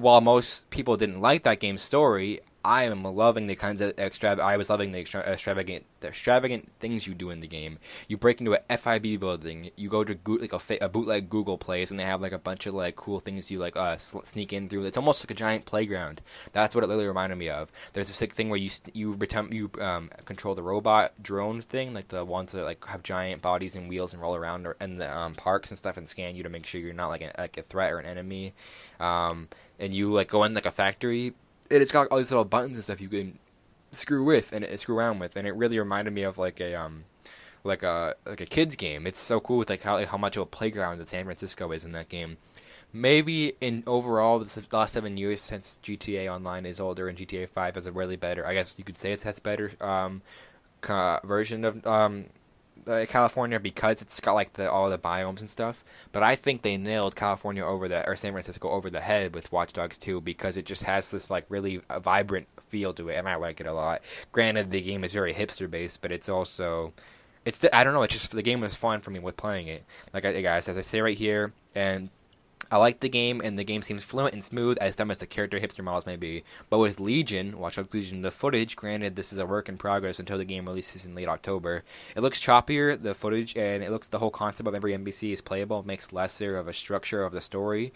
[0.00, 4.36] while most people didn't like that game's story, I am loving the kinds of extra.
[4.36, 7.78] I was loving the extra, extravagant, the extravagant things you do in the game.
[8.06, 9.70] You break into a FIB building.
[9.76, 12.38] You go to go, like a, a, bootleg Google place, and they have like a
[12.38, 14.84] bunch of like cool things you like uh, sneak in through.
[14.84, 16.20] It's almost like a giant playground.
[16.52, 17.72] That's what it literally reminded me of.
[17.94, 21.94] There's a sick thing where you you pretend you um, control the robot drone thing,
[21.94, 25.16] like the ones that like have giant bodies and wheels and roll around in the
[25.16, 27.56] um, parks and stuff, and scan you to make sure you're not like a, like
[27.56, 28.52] a threat or an enemy.
[29.00, 29.48] Um,
[29.80, 31.34] and you like go in like a factory
[31.70, 33.38] and it's got all these little buttons and stuff you can
[33.92, 37.04] screw with and screw around with, and it really reminded me of like a um
[37.64, 39.06] like a like a kids game.
[39.06, 41.70] It's so cool with like how like how much of a playground that San Francisco
[41.72, 42.38] is in that game.
[42.92, 47.76] Maybe in overall the last seven years since GTA Online is older and GTA Five
[47.76, 48.44] has a really better.
[48.44, 50.22] I guess you could say it has better um,
[51.22, 52.26] version of um,
[52.90, 55.84] uh, California because it's got like the all the biomes and stuff.
[56.12, 59.52] But I think they nailed California over the or San Francisco over the head with
[59.52, 63.16] Watch Dogs 2 because it just has this like really uh, vibrant feel to it,
[63.16, 64.02] and I like it a lot.
[64.32, 66.92] Granted, the game is very hipster based, but it's also
[67.44, 68.02] it's I don't know.
[68.02, 69.84] It's just the game was fun for me with playing it.
[70.12, 72.10] Like I, guys, as I say right here, and
[72.70, 75.26] I like the game, and the game seems fluent and smooth, as dumb as the
[75.26, 76.44] character hipster models may be.
[76.68, 80.18] But with Legion, Watch Dogs Legion, the footage, granted this is a work in progress
[80.18, 81.82] until the game releases in late October,
[82.14, 85.40] it looks choppier, the footage, and it looks the whole concept of every NPC is
[85.40, 87.92] playable, makes lesser of a structure of the story.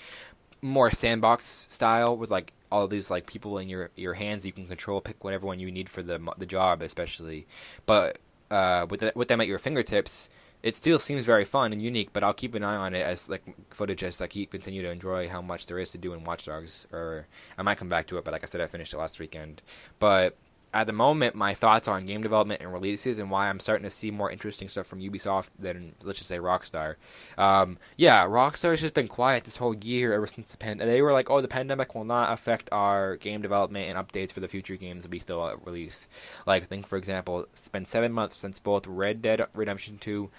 [0.61, 4.67] More sandbox style, with like all these like people in your your hands you can
[4.67, 7.47] control, pick whatever one you need for the the job, especially.
[7.87, 8.19] But
[8.51, 10.31] uh, with the, with them at your fingertips,
[10.65, 13.29] it still seems very fun and unique, but I'll keep an eye on it as
[13.29, 16.25] like footage as I keep continue to enjoy how much there is to do in
[16.25, 16.87] Watch Dogs.
[16.91, 17.27] Or
[17.59, 19.61] I might come back to it, but like I said, I finished it last weekend.
[19.99, 20.39] But
[20.75, 23.91] at the moment, my thoughts on game development and releases and why I'm starting to
[23.91, 26.97] see more interesting stuff from Ubisoft than let's just say Rockstar.
[27.39, 30.93] Um, yeah, Rockstar's just been quiet this whole year ever since the pandemic.
[30.93, 34.41] They were like, "Oh, the pandemic will not affect our game development and updates for
[34.41, 36.09] the future games that we still release."
[36.47, 40.31] Like, think for example, it's been seven months since both Red Dead Redemption Two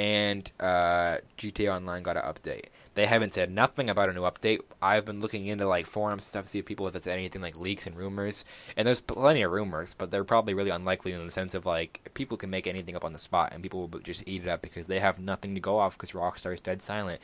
[0.00, 2.68] and uh, GTA Online got an update.
[2.94, 4.60] They haven't said nothing about a new update.
[4.80, 7.42] I've been looking into like forums and stuff to see if people if it's anything
[7.42, 8.46] like leaks and rumors.
[8.78, 12.00] And there's plenty of rumors, but they're probably really unlikely in the sense of like
[12.14, 14.62] people can make anything up on the spot and people will just eat it up
[14.62, 17.20] because they have nothing to go off because Rockstar is dead silent.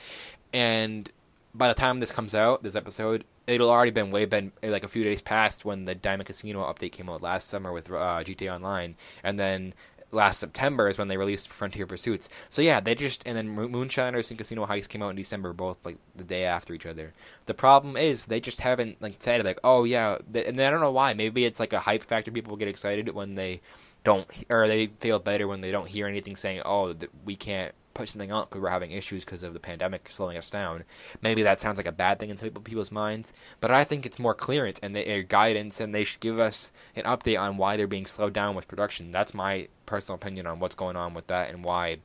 [0.53, 1.11] And
[1.55, 4.89] by the time this comes out, this episode, it'll already been way been like a
[4.89, 8.55] few days past when the Diamond Casino update came out last summer with uh, GTA
[8.55, 9.73] Online, and then
[10.17, 12.29] last September is when they released Frontier Pursuits.
[12.49, 15.85] So yeah, they just and then Moonshiners and Casino Heist came out in December, both
[15.85, 17.13] like the day after each other.
[17.47, 20.93] The problem is they just haven't like said like, oh yeah, and I don't know
[20.93, 21.15] why.
[21.15, 22.33] Maybe it's like a hype factor.
[22.33, 23.61] People get excited when they
[24.03, 28.09] don't, or they feel better when they don't hear anything saying, oh, we can't put
[28.09, 30.85] something out because we're having issues because of the pandemic slowing us down.
[31.23, 34.19] Maybe that sounds like a bad thing in some people's minds, but I think it's
[34.19, 37.87] more clearance and their guidance, and they should give us an update on why they're
[37.87, 39.11] being slowed down with production.
[39.11, 41.99] That's my personal opinion on what's going on with that and why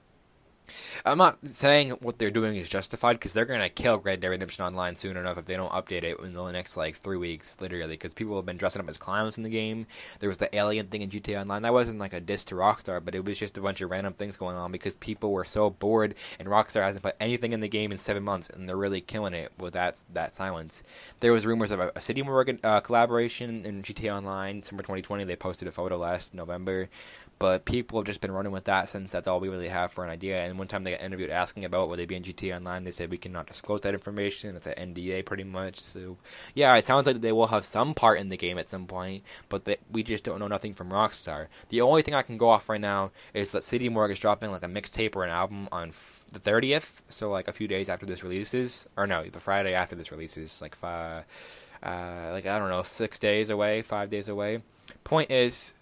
[1.05, 4.65] I'm not saying what they're doing is justified because they're gonna kill Red Dead Redemption
[4.65, 7.93] Online soon enough if they don't update it in the next like three weeks, literally.
[7.93, 9.87] Because people have been dressing up as clowns in the game.
[10.19, 11.61] There was the alien thing in GTA Online.
[11.61, 14.13] That wasn't like a diss to Rockstar, but it was just a bunch of random
[14.13, 17.67] things going on because people were so bored, and Rockstar hasn't put anything in the
[17.67, 20.83] game in seven months, and they're really killing it with that that silence.
[21.19, 25.23] There was rumors of a, a City Morgue uh, collaboration in GTA Online, December 2020.
[25.23, 26.89] They posted a photo last November.
[27.41, 30.03] But people have just been running with that since that's all we really have for
[30.03, 30.37] an idea.
[30.37, 32.91] And one time they got interviewed asking about would they be in GTA Online, they
[32.91, 34.55] said we cannot disclose that information.
[34.55, 35.79] It's an NDA pretty much.
[35.79, 36.17] So
[36.53, 39.23] yeah, it sounds like they will have some part in the game at some point,
[39.49, 41.47] but that we just don't know nothing from Rockstar.
[41.69, 44.51] The only thing I can go off right now is that City Morgue is dropping
[44.51, 45.93] like a mixtape or an album on
[46.31, 49.95] the 30th, so like a few days after this releases, or no, the Friday after
[49.95, 51.23] this releases, like five,
[51.81, 54.61] uh, like I don't know, six days away, five days away.
[55.03, 55.73] Point is,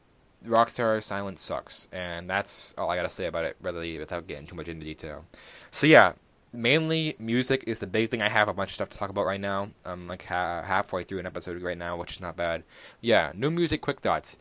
[0.45, 4.55] Rockstar Silence sucks, and that's all I gotta say about it, really, without getting too
[4.55, 5.25] much into detail.
[5.71, 6.13] So yeah,
[6.53, 8.21] mainly music is the big thing.
[8.21, 9.69] I have a bunch of stuff to talk about right now.
[9.85, 12.63] I'm like ha- halfway through an episode right now, which is not bad.
[13.01, 14.37] Yeah, new music, quick thoughts.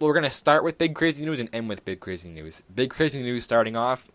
[0.00, 2.62] We're gonna start with big crazy news and end with big crazy news.
[2.74, 4.10] Big crazy news starting off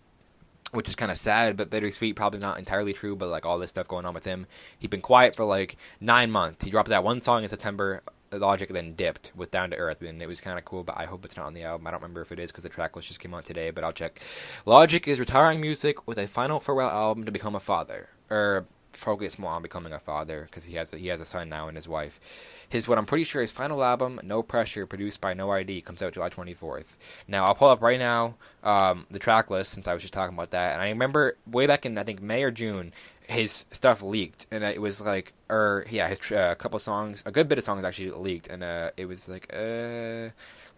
[0.71, 2.15] which is kind of sad, but bittersweet.
[2.15, 4.45] Probably not entirely true, but like all this stuff going on with him,
[4.77, 6.63] he'd been quiet for like nine months.
[6.63, 10.21] He dropped that one song in September Logic then dipped with Down to Earth, and
[10.21, 10.83] it was kind of cool.
[10.83, 11.87] But I hope it's not on the album.
[11.87, 13.83] I don't remember if it is because the track list just came out today, but
[13.83, 14.19] I'll check.
[14.65, 19.39] Logic is retiring music with a final farewell album to become a father, or focus
[19.39, 21.77] more on becoming a father because he has a, he has a son now and
[21.77, 22.19] his wife.
[22.67, 26.01] His what I'm pretty sure his final album, No Pressure, produced by No ID, comes
[26.01, 26.97] out July 24th.
[27.27, 30.35] Now I'll pull up right now um, the track list since I was just talking
[30.35, 32.93] about that, and I remember way back in I think May or June
[33.27, 37.31] his stuff leaked, and it was like, or yeah, his a uh, couple songs, a
[37.31, 40.29] good bit of songs actually leaked, and uh, it was like, uh,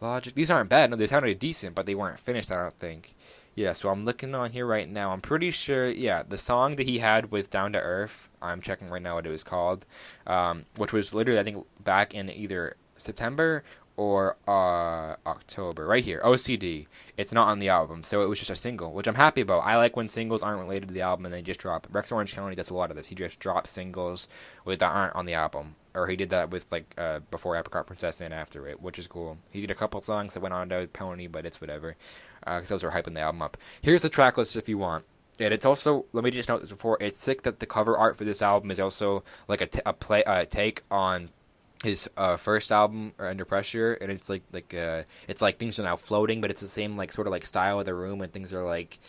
[0.01, 0.33] Logic.
[0.33, 0.89] These aren't bad.
[0.89, 2.51] No, they sounded decent, but they weren't finished.
[2.51, 3.13] I don't think.
[3.53, 5.11] Yeah, so I'm looking on here right now.
[5.11, 8.29] I'm pretty sure, yeah, the song that he had with Down to Earth.
[8.41, 9.85] I'm checking right now what it was called,
[10.25, 13.63] um, which was literally I think back in either September
[13.97, 16.87] or uh, October, right here, OCD.
[17.17, 19.59] It's not on the album, so it was just a single, which I'm happy about.
[19.65, 21.87] I like when singles aren't related to the album and they just drop.
[21.91, 23.07] Rex Orange County does a lot of this.
[23.07, 24.29] He just drops singles
[24.65, 27.85] with that aren't on the album, or he did that with like uh, before Apricot
[27.85, 29.37] Princess and after it, which is cool.
[29.51, 31.95] He did a couple songs that went on to Pony, but it's whatever,
[32.41, 33.57] because uh, those are hyping the album up.
[33.81, 35.05] Here's the track list if you want.
[35.39, 36.97] And it's also let me just note this before.
[36.99, 39.93] It's sick that the cover art for this album is also like a, t- a
[39.93, 41.29] play a take on
[41.83, 45.83] his uh, first album under pressure and it's like like uh, it's like things are
[45.83, 48.31] now floating but it's the same like sort of like style of the room and
[48.31, 48.99] things are like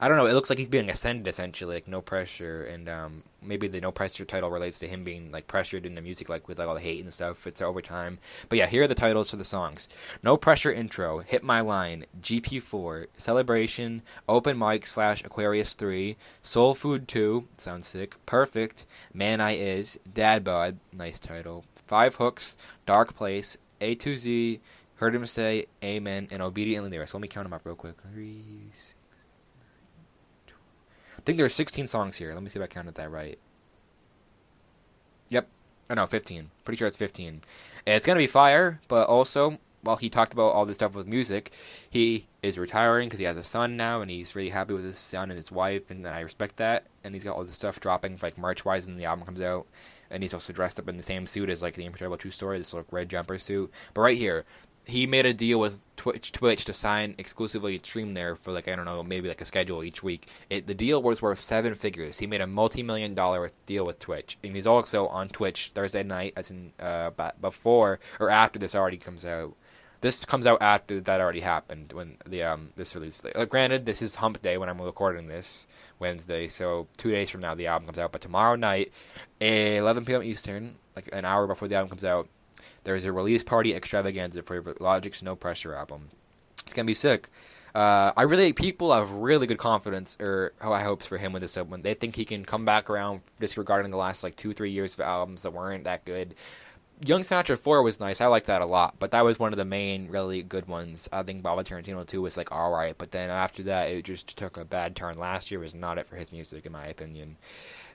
[0.00, 3.22] i don't know it looks like he's being ascended essentially like no pressure and um,
[3.42, 6.48] maybe the no pressure title relates to him being like pressured in the music like
[6.48, 8.94] with like all the hate and stuff it's over time but yeah here are the
[8.94, 9.88] titles for the songs
[10.22, 17.06] no pressure intro hit my line gp4 celebration open mic slash aquarius 3 soul food
[17.08, 23.58] 2 sounds sick perfect man i is dad bod nice title Five Hooks, Dark Place,
[23.80, 24.60] A to Z,
[24.96, 27.06] Heard Him Say, Amen, and Obediently There.
[27.06, 27.94] So let me count them up real quick.
[28.12, 28.42] Three,
[31.26, 32.32] think there are 16 songs here.
[32.32, 33.38] Let me see if I counted that right.
[35.28, 35.48] Yep.
[35.90, 36.50] Oh no, 15.
[36.64, 37.42] Pretty sure it's 15.
[37.86, 41.06] And it's to be fire, but also, while he talked about all this stuff with
[41.06, 41.52] music,
[41.90, 44.98] he is retiring because he has a son now, and he's really happy with his
[44.98, 46.86] son and his wife, and I respect that.
[47.04, 49.66] And he's got all this stuff dropping, like merch wise, when the album comes out
[50.10, 52.58] and he's also dressed up in the same suit as like the Incredible True Story,
[52.58, 53.70] this like red jumper suit.
[53.94, 54.44] But right here,
[54.86, 58.76] he made a deal with Twitch, Twitch to sign exclusively stream there for like I
[58.76, 60.28] don't know maybe like a schedule each week.
[60.48, 62.20] It, the deal was worth seven figures.
[62.20, 66.34] He made a multi-million dollar deal with Twitch, and he's also on Twitch Thursday night,
[66.36, 69.56] as in uh, before or after this already comes out.
[70.02, 73.24] This comes out after that already happened when the um this release.
[73.34, 75.66] Uh, granted, this is Hump Day when I'm recording this
[75.98, 78.12] Wednesday, so two days from now the album comes out.
[78.12, 78.92] But tomorrow night,
[79.40, 80.22] 11 p.m.
[80.22, 82.28] Eastern, like an hour before the album comes out,
[82.86, 86.08] there's a release party extravaganza for Logic's No Pressure album.
[86.62, 87.28] It's gonna be sick.
[87.74, 91.56] Uh, I really people have really good confidence or high hopes for him with this
[91.56, 91.82] album.
[91.82, 95.00] They think he can come back around, disregarding the last like two three years of
[95.00, 96.36] albums that weren't that good.
[97.04, 98.22] Young Sinatra 4 was nice.
[98.22, 101.08] I like that a lot, but that was one of the main really good ones.
[101.12, 104.56] I think Bobby Tarantino 2 was like alright, but then after that it just took
[104.56, 105.18] a bad turn.
[105.18, 107.36] Last year was not it for his music in my opinion.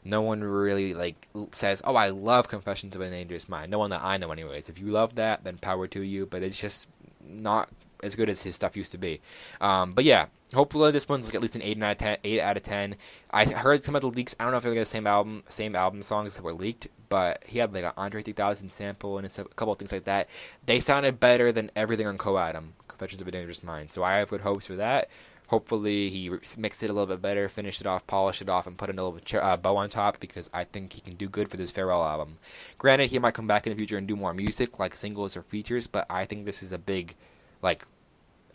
[0.04, 3.92] No one really like says, "Oh, I love Confessions of a Dangerous Mind." No one
[3.92, 4.70] that I know anyways.
[4.70, 6.88] If you love that, then power to you, but it's just
[7.24, 7.70] not
[8.04, 9.22] as good as his stuff used to be.
[9.60, 12.18] Um, but yeah, hopefully this one's like at least an eight out of ten.
[12.24, 12.96] Eight out of ten.
[13.30, 14.36] I heard some of the leaks.
[14.40, 17.44] I don't know if they're the same album, same album songs that were leaked, but
[17.46, 20.30] he had like an Andre 3000 sample and a couple of things like that.
[20.66, 23.92] They sounded better than everything on Co-Adam, Confessions of a Dangerous Mind.
[23.92, 25.10] So I have good hopes for that.
[25.52, 28.78] Hopefully, he mixed it a little bit better, finished it off, polished it off, and
[28.78, 31.58] put a little uh, bow on top because I think he can do good for
[31.58, 32.38] this farewell album.
[32.78, 35.42] Granted, he might come back in the future and do more music, like singles or
[35.42, 37.16] features, but I think this is a big,
[37.62, 37.86] like,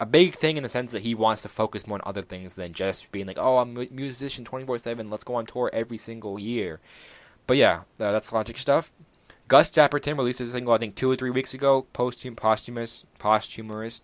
[0.00, 2.54] a big thing in the sense that he wants to focus more on other things
[2.54, 5.98] than just being like, oh, I'm a musician 24 7, let's go on tour every
[5.98, 6.80] single year.
[7.46, 8.90] But yeah, uh, that's Logic stuff.
[9.48, 14.00] Gus Dapperton released a single, I think, two or three weeks ago, posthum- posthumous, posthumous,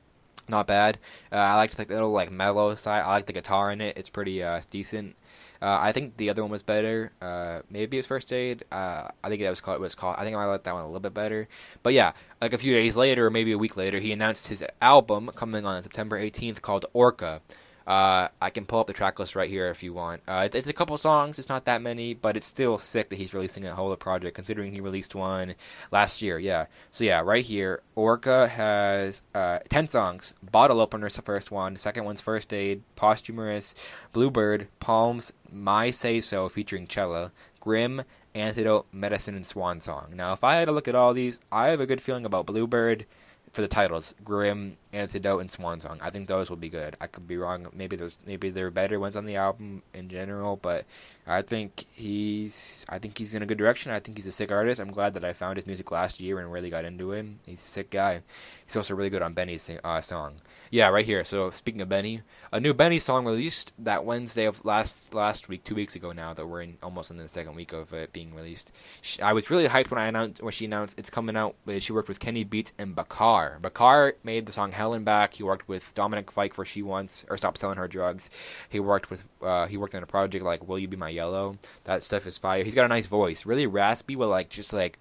[0.53, 0.99] not bad.
[1.31, 3.03] Uh, I liked like the little like mellow side.
[3.03, 3.97] I like the guitar in it.
[3.97, 5.17] It's pretty uh, decent.
[5.63, 7.13] Uh, I think the other one was better.
[7.23, 8.65] Uh, maybe it was First Aid.
[8.73, 9.77] Uh, I think it was called.
[9.77, 10.17] It was called.
[10.19, 11.47] I think I like that one a little bit better.
[11.85, 14.65] But yeah, like a few days later, or maybe a week later, he announced his
[14.81, 17.43] album coming on September 18th called Orca.
[17.87, 20.23] Uh, I can pull up the track list right here if you want.
[20.27, 23.35] Uh, it's a couple songs, it's not that many, but it's still sick that he's
[23.35, 25.55] releasing a whole project considering he released one
[25.91, 26.39] last year.
[26.39, 26.67] Yeah.
[26.91, 30.35] So yeah, right here, Orca has uh, ten songs.
[30.43, 31.75] Bottle Opener's the first one.
[31.75, 33.75] The second one's First Aid, Posthumous,
[34.13, 38.03] Bluebird, Palms, My Say So featuring Cella, Grim,
[38.35, 40.13] Antidote, Medicine, and Swan Song.
[40.15, 42.47] Now, if I had to look at all these, I have a good feeling about
[42.47, 43.07] Bluebird
[43.53, 45.99] for the titles, Grim, Antidote, and Swan Song.
[46.03, 46.97] I think those will be good.
[47.01, 47.67] I could be wrong.
[47.73, 50.85] Maybe there's maybe there are better ones on the album in general, but
[51.27, 53.93] I think he's I think he's in a good direction.
[53.93, 54.81] I think he's a sick artist.
[54.81, 57.41] I'm glad that I found his music last year and really got into him.
[57.47, 58.23] He's a sick guy.
[58.67, 60.35] He's also really good on BENEE's uh, song.
[60.71, 61.25] Yeah, right here.
[61.25, 65.65] So speaking of BENEE, a new BENEE song released that Wednesday of last last week,
[65.65, 66.35] two weeks ago now.
[66.35, 68.75] That we're in almost in the second week of it being released.
[69.01, 71.55] She, I was really hyped when I announced when she announced it's coming out.
[71.79, 73.59] She worked with Kenny Beats and Bakar.
[73.61, 75.35] Bakar made the song Hell and Back.
[75.35, 78.31] He worked with Dominic Fike for She Wants or Stop Selling Her Drugs.
[78.69, 81.57] He worked with uh, he worked on a project like Will You Be My Yellow.
[81.85, 82.65] That stuff is fire.
[82.65, 84.99] He's got a nice voice, really raspy, but like just like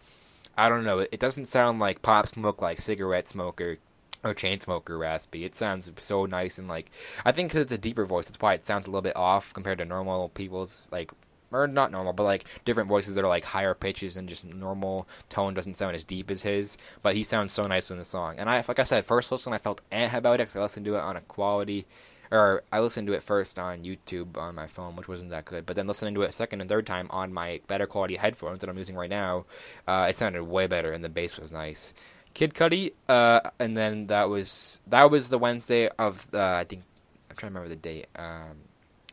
[0.56, 1.00] I don't know.
[1.00, 3.80] It doesn't sound like Pop Smoke, like cigarette smoker
[4.24, 5.46] or chain smoker raspy.
[5.46, 6.92] It sounds so nice and like
[7.26, 9.80] I think it's a deeper voice, that's why it sounds a little bit off compared
[9.80, 11.12] to normal people's like
[11.52, 15.08] or not normal, but like different voices that are like higher pitches and just normal
[15.30, 16.78] tone doesn't sound as deep as his.
[17.02, 18.36] But he sounds so nice in the song.
[18.40, 20.86] And I, like I said, first listen I felt eh about it because I listened
[20.86, 21.86] to it on a quality,
[22.32, 25.66] or I listened to it first on YouTube on my phone, which wasn't that good.
[25.66, 28.70] But then listening to it second and third time on my better quality headphones that
[28.70, 29.46] I'm using right now,
[29.88, 31.94] uh, it sounded way better and the bass was nice.
[32.34, 36.84] Kid Cudi, uh, and then that was that was the Wednesday of uh, I think
[37.30, 38.08] I'm trying to remember the date.
[38.16, 38.56] Um,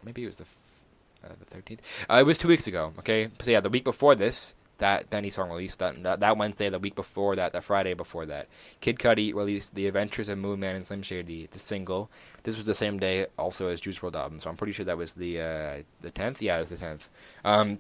[0.05, 0.47] maybe it was the
[1.29, 1.83] uh, the thirteenth.
[2.09, 2.93] Uh, it was two weeks ago.
[3.01, 6.79] Okay, so yeah, the week before this, that BENEE song released that, that Wednesday, the
[6.79, 8.49] week before that, the Friday before that,
[8.81, 12.11] Kid Cudi released "The Adventures of Moon Man and Slim Shady," the single.
[12.45, 14.97] This was the same day also as Juice WRLD album, so I'm pretty sure that
[14.97, 16.41] was the uh, the tenth.
[16.41, 17.11] Yeah, it was the tenth.
[17.45, 17.79] Um,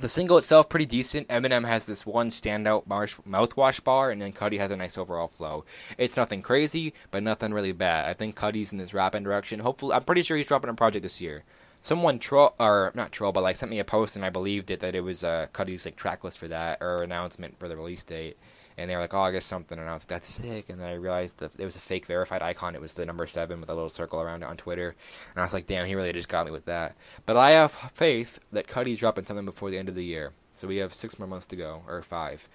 [0.00, 1.28] the single itself pretty decent.
[1.28, 5.64] Eminem has this one standout mouthwash bar, and then Cudi has a nice overall flow.
[5.96, 8.08] It's nothing crazy, but nothing really bad.
[8.08, 9.60] I think Cudi's in this rapping direction.
[9.60, 11.44] Hopefully, I'm pretty sure he's dropping a project this year.
[11.80, 14.80] Someone troll or not troll, but like sent me a post, and I believed it
[14.80, 18.04] that it was uh, Cudi's like track list for that or announcement for the release
[18.04, 18.36] date
[18.78, 20.88] and they were like, "Oh, I something," and I was like, "That's sick." And then
[20.88, 22.76] I realized that it was a fake verified icon.
[22.76, 24.94] It was the number seven with a little circle around it on Twitter,
[25.34, 26.94] and I was like, "Damn, he really just got me with that."
[27.26, 30.68] But I have faith that Cudi's dropping something before the end of the year, so
[30.68, 32.48] we have six more months to go, or five.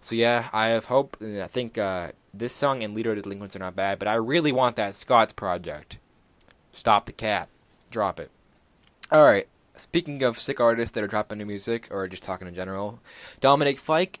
[0.00, 1.16] So yeah, I have hope.
[1.20, 4.08] And I think uh, this song and Leader of the Delinquents are not bad, but
[4.08, 5.98] I really want that Scott's project.
[6.72, 7.48] Stop the cap,
[7.90, 8.30] drop it.
[9.10, 9.48] All right.
[9.74, 13.00] Speaking of sick artists that are dropping new music, or just talking in general,
[13.40, 14.20] Dominic Fike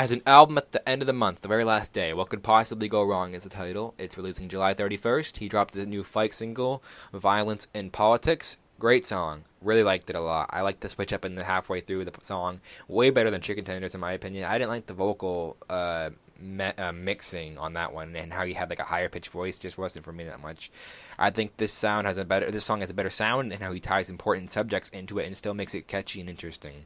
[0.00, 2.12] has an album at the end of the month, the very last day.
[2.12, 3.94] What could possibly go wrong is the title.
[3.98, 5.36] It's releasing July 31st.
[5.36, 8.58] He dropped the new Fike single, Violence in Politics.
[8.78, 9.44] Great song.
[9.62, 10.50] Really liked it a lot.
[10.52, 12.60] I liked the switch up in the halfway through the song.
[12.88, 14.44] Way better than Chicken Tenders, in my opinion.
[14.44, 16.10] I didn't like the vocal uh,
[16.40, 19.58] me- uh, mixing on that one and how he had like a higher pitched voice
[19.58, 20.70] just wasn't for me that much.
[21.18, 23.72] I think this sound has a better this song has a better sound and how
[23.72, 26.84] he ties important subjects into it and still makes it catchy and interesting.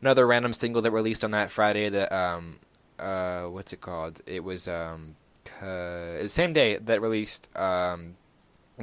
[0.00, 2.58] Another random single that released on that Friday that um
[2.98, 4.20] uh what's it called?
[4.26, 5.16] It was um
[5.60, 8.16] uh, the same day that released um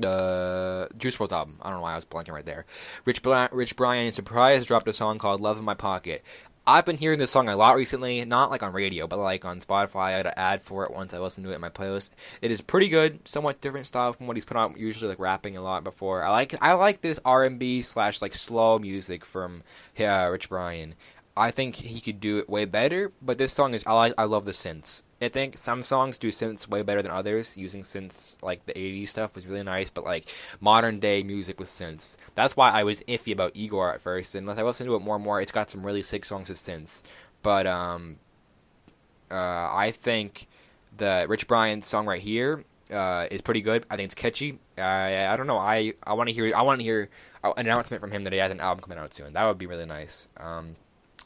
[0.02, 1.58] the Juice WRLD album.
[1.62, 2.66] I don't know why I was blanking right there.
[3.06, 6.24] Rich, Bla- Rich Brian Surprise dropped a song called "Love in My Pocket."
[6.70, 9.62] I've been hearing this song a lot recently, not like on radio, but like on
[9.62, 10.08] Spotify.
[10.08, 12.10] I had an ad for it once I listened to it in my playlist.
[12.42, 14.78] It is pretty good, somewhat different style from what he's put out.
[14.78, 16.26] Usually like rapping a lot before.
[16.26, 19.64] I like I like this R and B slash like slow music from
[19.96, 20.96] yeah, Rich Brian.
[21.38, 24.26] I think he could do it way better, but this song is I like I
[24.26, 25.04] love the synths.
[25.22, 27.58] I think some songs do synths way better than others.
[27.58, 31.70] Using synths like the 80s stuff was really nice, but like modern day music with
[31.70, 32.18] synths.
[32.36, 34.36] That's why I was iffy about Igor at first.
[34.36, 36.50] And unless I listen to it more and more, it's got some really sick songs
[36.50, 37.02] with synths.
[37.42, 38.18] But um,
[39.32, 40.48] uh, I think
[40.96, 43.86] the Rich Brian song right here uh, is pretty good.
[43.90, 44.60] I think it's catchy.
[44.78, 45.58] Uh, I don't know.
[45.58, 47.10] I I want to hear I want to hear
[47.44, 49.34] an announcement from him that he has an album coming out soon.
[49.34, 50.28] That would be really nice.
[50.38, 50.76] Um,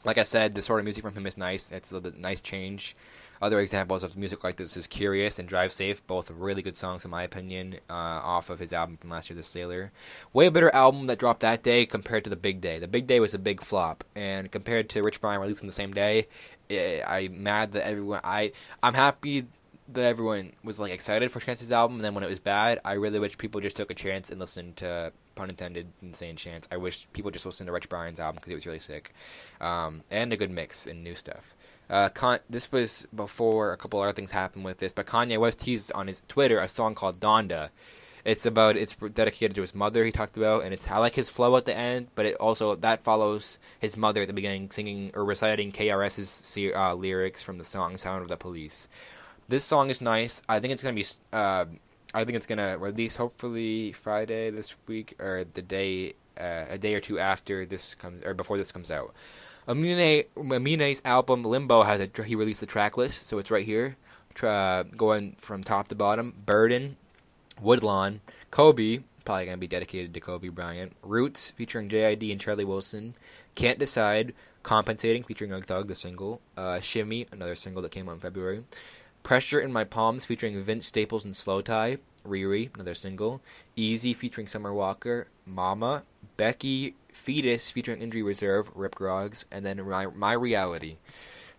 [0.04, 1.70] like I said, the sort of music from him is nice.
[1.70, 2.96] It's a little bit nice change.
[3.42, 7.04] Other examples of music like this is Curious and Drive Safe, both really good songs
[7.04, 9.90] in my opinion, uh, off of his album from last year, The Sailor.
[10.32, 12.78] Way better album that dropped that day compared to The Big Day.
[12.78, 15.92] The Big Day was a big flop, and compared to Rich Brian releasing the same
[15.92, 16.28] day,
[16.70, 18.20] I'm mad that everyone.
[18.22, 19.46] I I'm happy
[19.94, 22.94] that everyone was like excited for Chance's album, and then when it was bad, I
[22.94, 26.68] really wish people just took a chance and listened to pun intended, insane chance.
[26.70, 29.12] I wish people just listened to Rich Brian's album because it was really sick,
[29.60, 31.54] um, and a good mix and new stuff.
[31.90, 35.60] Uh, Con- this was before a couple other things happened with this, but Kanye West
[35.60, 37.70] teased on his Twitter a song called Donda.
[38.24, 40.04] It's about it's dedicated to his mother.
[40.04, 42.76] He talked about, and it's I like his flow at the end, but it also
[42.76, 47.64] that follows his mother at the beginning, singing or reciting KRS's uh, lyrics from the
[47.64, 48.88] song "Sound of the Police."
[49.48, 50.42] This song is nice.
[50.48, 51.04] I think it's gonna be.
[51.32, 51.66] Uh,
[52.14, 56.94] I think it's gonna release hopefully Friday this week or the day uh, a day
[56.94, 59.14] or two after this comes or before this comes out.
[59.68, 63.96] Amine Amine's album Limbo has a he released the track list, so it's right here,
[64.42, 66.34] uh, going from top to bottom.
[66.44, 66.96] Burden,
[67.60, 68.20] Woodlawn,
[68.50, 70.92] Kobe, probably gonna be dedicated to Kobe Bryant.
[71.02, 73.14] Roots featuring JID and Charlie Wilson.
[73.54, 74.34] Can't decide.
[74.62, 76.40] Compensating featuring Young Thug, the single.
[76.56, 78.64] Uh, Shimmy, another single that came out in February.
[79.22, 81.98] Pressure in My Palms featuring Vince Staples and Slowthai.
[82.26, 83.40] Riri, another single.
[83.76, 85.28] Easy featuring Summer Walker.
[85.46, 86.02] Mama.
[86.36, 86.96] Becky.
[87.12, 88.70] Fetus featuring Injury Reserve.
[88.74, 89.44] Rip Groggs.
[89.52, 90.96] And then My, My Reality.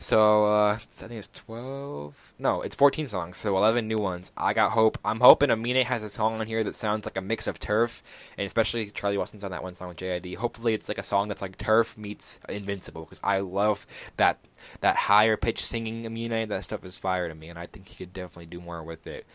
[0.03, 2.33] So uh, I think it's twelve.
[2.37, 3.37] No, it's fourteen songs.
[3.37, 4.33] So eleven new ones.
[4.35, 4.97] I got hope.
[5.05, 8.03] I'm hoping Amine has a song on here that sounds like a mix of Turf,
[8.37, 10.35] and especially Charlie Wilson's on that one song with JID.
[10.35, 13.87] Hopefully, it's like a song that's like Turf meets Invincible because I love
[14.17, 14.39] that
[14.81, 16.49] that higher pitch singing Amine.
[16.49, 19.07] That stuff is fire to me, and I think he could definitely do more with
[19.07, 19.25] it.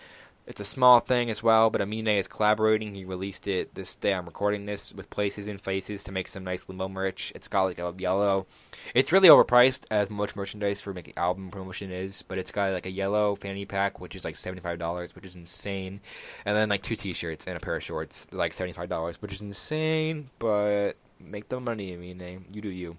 [0.48, 2.94] It's a small thing as well, but Amine is collaborating.
[2.94, 4.14] He released it this day.
[4.14, 7.32] I'm recording this with Places and Faces to make some nice limbo merch.
[7.34, 8.46] It's got like a yellow.
[8.94, 12.86] It's really overpriced as much merchandise for making album promotion is, but it's got like
[12.86, 16.00] a yellow fanny pack, which is like $75, which is insane.
[16.46, 20.30] And then like two t-shirts and a pair of shorts, like $75, which is insane,
[20.38, 22.46] but make the money, Amine.
[22.50, 22.96] You do you.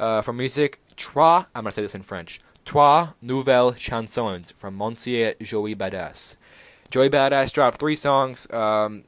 [0.00, 2.40] Uh, for music, Trois, I'm going to say this in French.
[2.64, 6.36] Trois nouvelles chansons from Monsieur Joey Badass.
[6.90, 9.04] Joey Badass dropped three songs um,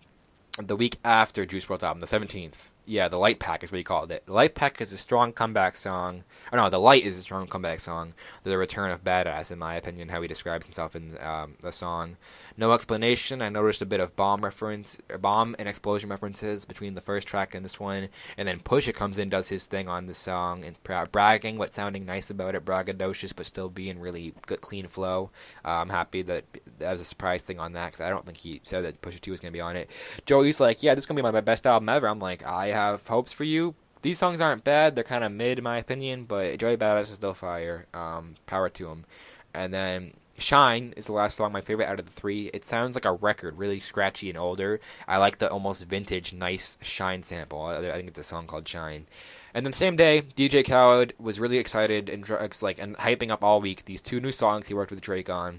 [0.58, 2.71] the week after Juice WRLD's album, the 17th.
[2.84, 4.26] Yeah, the Light Pack is what he called it.
[4.26, 6.24] The Light Pack is a strong comeback song.
[6.50, 8.12] Or no, the Light is a strong comeback song.
[8.42, 12.16] The return of Badass, in my opinion, how he describes himself in um, the song.
[12.56, 13.40] No explanation.
[13.40, 17.54] I noticed a bit of bomb reference, bomb and explosion references between the first track
[17.54, 20.76] and this one, and then Pusha comes in, does his thing on the song, and
[21.12, 25.30] bragging, but sounding nice about it, braggadocious, but still being really good, clean flow.
[25.64, 26.44] Uh, I'm happy that
[26.78, 29.20] that was a surprise thing on that because I don't think he said that Pusha
[29.20, 29.88] T was gonna be on it.
[30.26, 32.08] Joey's like, yeah, this is gonna be my best album ever.
[32.08, 33.74] I'm like, I have hopes for you.
[34.02, 36.24] These songs aren't bad; they're kind of mid, in my opinion.
[36.24, 37.86] But Joey Badass is still fire.
[37.94, 39.04] Um, power to him.
[39.54, 42.50] And then Shine is the last song, my favorite out of the three.
[42.52, 44.80] It sounds like a record, really scratchy and older.
[45.06, 47.64] I like the almost vintage, nice Shine sample.
[47.64, 49.06] I think it's a song called Shine.
[49.54, 52.26] And then same day, DJ Khaled was really excited and
[52.62, 55.58] like and hyping up all week these two new songs he worked with Drake on.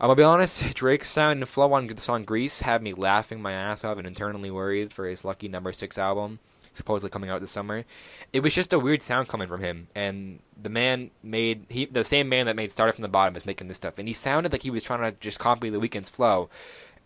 [0.00, 3.40] I'm gonna be honest, Drake's sound and flow on the song "Greece" had me laughing
[3.40, 6.38] my ass off and internally worried for his lucky number six album
[6.74, 7.84] supposedly coming out this summer.
[8.32, 12.04] It was just a weird sound coming from him, and the man made he the
[12.04, 14.52] same man that made "Started from the Bottom" is making this stuff, and he sounded
[14.52, 16.50] like he was trying to just copy the Weeknd's flow.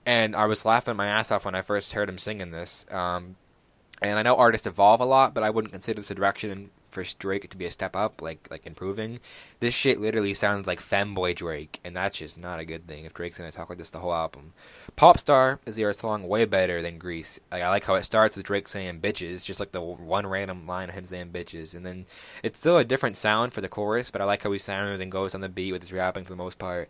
[0.07, 2.87] And I was laughing my ass off when I first heard him singing this.
[2.91, 3.37] Um,
[4.01, 7.05] and I know artists evolve a lot, but I wouldn't consider this a direction for
[7.19, 9.21] Drake to be a step up, like like improving.
[9.61, 13.15] This shit literally sounds like femboy Drake, and that's just not a good thing if
[13.15, 14.53] Drake's gonna talk like this the whole album.
[14.97, 17.41] Popstar is the song way better than Greece.
[17.51, 20.67] Like, I like how it starts with Drake saying bitches, just like the one random
[20.67, 22.07] line of him saying bitches, and then
[22.43, 25.13] it's still a different sound for the chorus, but I like how he sounds and
[25.13, 26.89] goes on the beat with his rapping for the most part.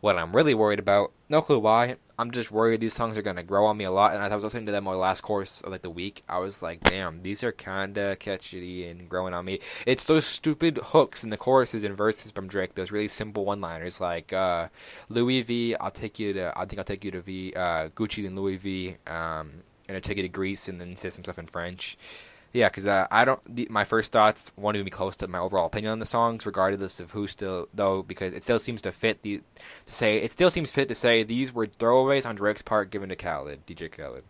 [0.00, 1.96] What I'm really worried about, no clue why.
[2.20, 4.14] I'm just worried these songs are gonna grow on me a lot.
[4.14, 6.38] And as I was listening to them my last course of like the week, I
[6.38, 9.60] was like, damn, these are kinda catchy and growing on me.
[9.86, 12.76] It's those stupid hooks in the choruses and verses from Drake.
[12.76, 14.68] Those really simple one-liners like uh,
[15.08, 15.74] Louis V.
[15.76, 16.52] I'll take you to.
[16.56, 17.54] I think I'll take you to V.
[17.54, 18.96] Uh, Gucci and Louis V.
[19.06, 21.96] Um, and I take you to Greece, and then say some stuff in French.
[22.58, 23.40] Yeah, because uh, I don't.
[23.54, 26.44] The, my first thoughts want to be close to my overall opinion on the songs,
[26.44, 29.42] regardless of who still though, because it still seems to fit the
[29.86, 33.10] to say it still seems fit to say these were throwaways on Drake's part given
[33.10, 34.24] to Khaled, DJ Khaled.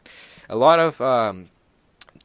[0.51, 1.47] A lot of um,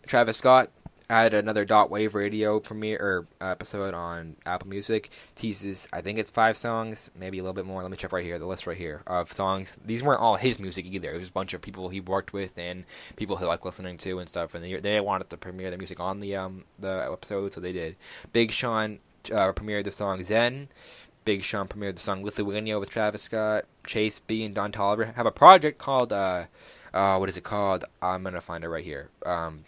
[0.05, 0.71] Travis Scott
[1.13, 5.11] I had another Dot Wave Radio premiere or uh, episode on Apple Music.
[5.35, 7.83] Teases, I think it's five songs, maybe a little bit more.
[7.83, 9.77] Let me check right here, the list right here of songs.
[9.85, 11.13] These weren't all his music either.
[11.13, 12.85] It was a bunch of people he worked with and
[13.15, 14.55] people he liked listening to and stuff.
[14.55, 17.73] And they, they wanted to premiere the music on the um the episode, so they
[17.73, 17.95] did.
[18.31, 18.97] Big Sean
[19.31, 20.69] uh, premiered the song Zen.
[21.25, 23.65] Big Sean premiered the song Lithuania with Travis Scott.
[23.85, 26.45] Chase B and Don Toliver have a project called uh,
[26.91, 27.85] uh what is it called?
[28.01, 29.09] I'm gonna find it right here.
[29.27, 29.65] Um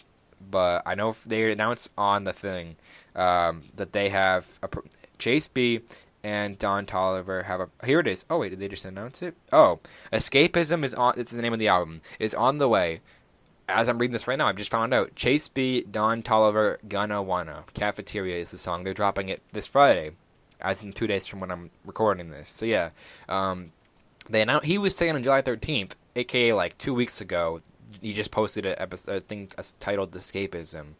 [0.50, 2.76] but I know they announced on the thing
[3.16, 4.70] um, that they have a,
[5.18, 5.82] Chase B
[6.24, 7.70] and Don Toliver have a.
[7.86, 8.26] Here it is.
[8.30, 9.36] Oh wait, did they just announce it?
[9.54, 9.80] Oh,
[10.12, 11.14] Escapism is on.
[11.18, 12.02] It's the name of the album.
[12.20, 13.02] Is on the way.
[13.68, 15.16] As I'm reading this right now, I've just found out.
[15.16, 17.64] Chase B, Don Toliver, Gonna Wanna.
[17.74, 18.84] Cafeteria is the song.
[18.84, 20.12] They're dropping it this Friday,
[20.60, 22.50] as in two days from when I'm recording this.
[22.50, 22.90] So yeah,
[23.30, 23.72] um,
[24.28, 24.66] they announced.
[24.66, 27.62] He was saying on July 13th, aka like two weeks ago,
[28.02, 30.96] he just posted a, episode, thing titled "Escapism."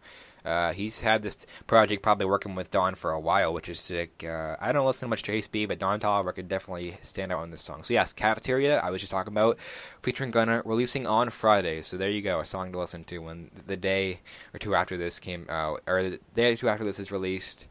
[0.46, 4.24] Uh, he's had this project probably working with Don for a while, which is sick.
[4.24, 7.32] Uh, I don't listen to much to Chase B, but Don Toliver could definitely stand
[7.32, 7.84] out on this song.
[7.84, 9.58] So yes, Cafeteria, I was just talking about,
[10.04, 11.82] featuring Gunna, releasing on Friday.
[11.82, 14.20] So there you go, a song to listen to when the day
[14.54, 17.66] or two after this came out, or the day or two after this is released.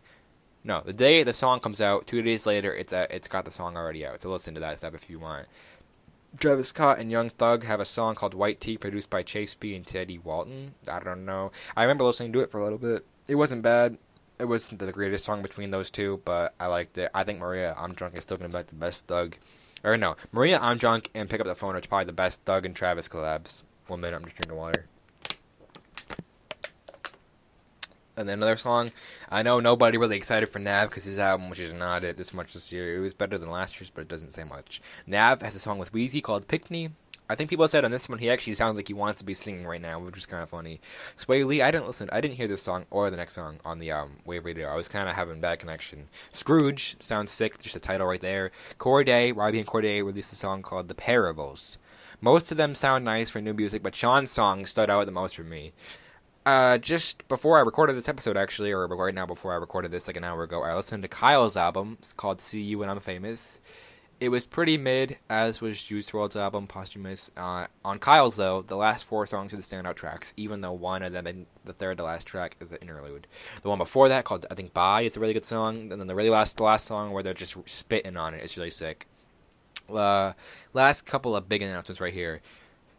[0.64, 3.52] No, the day the song comes out, two days later, it's a, it's got the
[3.52, 4.20] song already out.
[4.20, 5.46] So listen to that stuff if you want.
[6.38, 9.74] Travis Scott and Young Thug have a song called White Tea produced by Chase B
[9.74, 10.74] and Teddy Walton.
[10.88, 11.52] I don't know.
[11.76, 13.06] I remember listening to it for a little bit.
[13.28, 13.98] It wasn't bad.
[14.38, 17.10] It wasn't the greatest song between those two, but I liked it.
[17.14, 19.36] I think Maria I'm Drunk is still going to be like the best Thug.
[19.84, 22.66] Or no, Maria I'm Drunk and Pick Up the Phone are probably the best Thug
[22.66, 23.62] and Travis collabs.
[23.86, 24.86] One minute, I'm just drinking water.
[28.16, 28.92] And then another song.
[29.28, 32.32] I know nobody really excited for Nav because his album, which is not it this
[32.32, 34.80] much this year, it was better than last year's, but it doesn't say much.
[35.06, 36.90] Nav has a song with Wheezy called Pickney.
[37.28, 39.32] I think people said on this one he actually sounds like he wants to be
[39.32, 40.80] singing right now, which is kind of funny.
[41.16, 43.78] Swae Lee, I didn't listen, I didn't hear this song or the next song on
[43.78, 44.68] the um, Wave Radio.
[44.68, 46.08] I was kind of having bad connection.
[46.30, 48.52] Scrooge sounds sick, just the title right there.
[48.76, 51.78] Corday, Robbie and Corday released a song called The Parables.
[52.20, 55.36] Most of them sound nice for new music, but Sean's song stood out the most
[55.36, 55.72] for me.
[56.46, 60.06] Uh, just before I recorded this episode, actually, or right now before I recorded this,
[60.06, 61.96] like an hour ago, I listened to Kyle's album.
[62.00, 63.60] It's called "See You When I'm Famous."
[64.20, 68.76] It was pretty mid, as was Juice WRLD's album "Posthumous." Uh, on Kyle's though, the
[68.76, 72.04] last four songs are the standout tracks, even though one of them, the third to
[72.04, 73.26] last track, is an interlude.
[73.62, 76.08] The one before that, called I think "Bye," is a really good song, and then
[76.08, 79.06] the really last, the last song where they're just spitting on it is really sick.
[79.88, 80.34] Uh,
[80.74, 82.42] last couple of big announcements right here.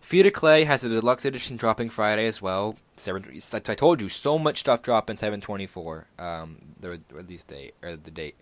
[0.02, 2.78] Feet of Clay has a deluxe edition dropping Friday as well.
[2.98, 6.08] Seven, I told you, so much stuff dropping 724.
[6.18, 8.36] Um, the release date or the date,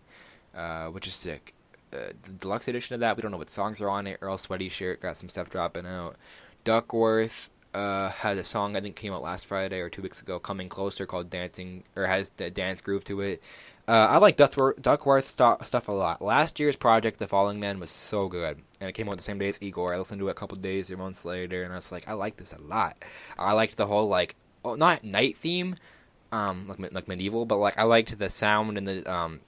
[0.56, 1.54] uh, which is sick.
[1.92, 4.18] Uh, the deluxe edition of that, we don't know what songs are on it.
[4.22, 6.18] Earl Sweatshirt got some stuff dropping out.
[6.66, 10.40] Duckwrth uh, had a song I think came out last Friday or two weeks ago,
[10.40, 13.42] coming closer, called "Dancing" or has the dance groove to it.
[13.88, 16.22] Uh, I like Duckwrth, Duckwrth st- stuff a lot.
[16.22, 19.40] Last year's project, The Falling Man, was so good, and it came out the same
[19.40, 19.94] day as Igor.
[19.94, 22.14] I listened to it a couple days or months later, and I was like, I
[22.14, 23.04] like this a lot.
[23.38, 25.76] I liked the whole like, oh, not night theme,
[26.32, 29.40] um, like like medieval, but like I liked the sound and the um,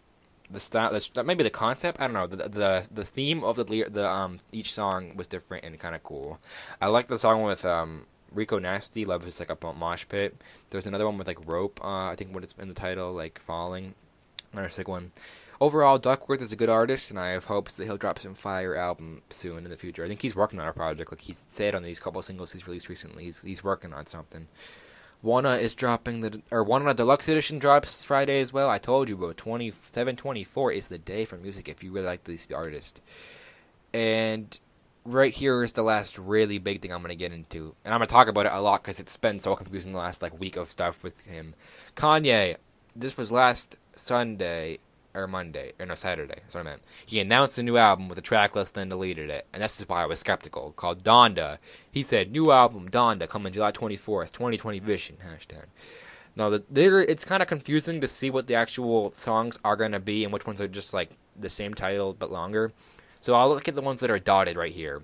[0.49, 0.91] the style.
[0.91, 1.99] The, maybe the concept.
[1.99, 2.28] I don't know.
[2.28, 6.03] The the the theme of the the um each song was different and kind of
[6.03, 6.39] cool.
[6.82, 8.05] I like the song with um
[8.36, 10.36] Rico Nasty, Love is like a mosh pit.
[10.70, 11.80] There's another one with like rope.
[11.84, 13.95] Uh, I think what it's in the title, like falling.
[14.51, 15.11] Another sick one.
[15.61, 18.76] Overall, Duckwrth is a good artist, and I have hopes that he'll drop some fire
[18.76, 20.03] album soon in the future.
[20.03, 22.68] I think he's working on a project, like he's said on these couple singles he's
[22.68, 23.24] released recently.
[23.24, 24.47] He's he's working on something.
[25.24, 28.70] Wunna is dropping the or Wunna Deluxe Edition drops Friday as well.
[28.70, 31.91] I told you, but twenty seven twenty four is the day for music if you
[31.91, 33.01] really like these artists.
[33.93, 34.57] And
[35.03, 38.07] right here is the last really big thing I'm gonna get into, and I'm gonna
[38.07, 40.70] talk about it a lot because it's been so confusing the last like week of
[40.70, 41.55] stuff with him.
[41.95, 42.57] Kanye,
[42.95, 44.80] this was last Sunday
[45.16, 46.36] or Monday or no Saturday.
[46.36, 46.82] That's what I meant.
[47.05, 49.89] He announced a new album with a track list, then deleted it, and that's just
[49.89, 50.74] why I was skeptical.
[50.74, 51.57] Called Donda.
[51.89, 55.66] He said new album Donda coming July 24th, 2020 Vision hashtag.
[56.36, 56.63] Now the
[57.09, 60.45] it's kind of confusing to see what the actual songs are gonna be and which
[60.45, 62.74] ones are just like the same title but longer.
[63.22, 65.01] So I'll look at the ones that are dotted right here.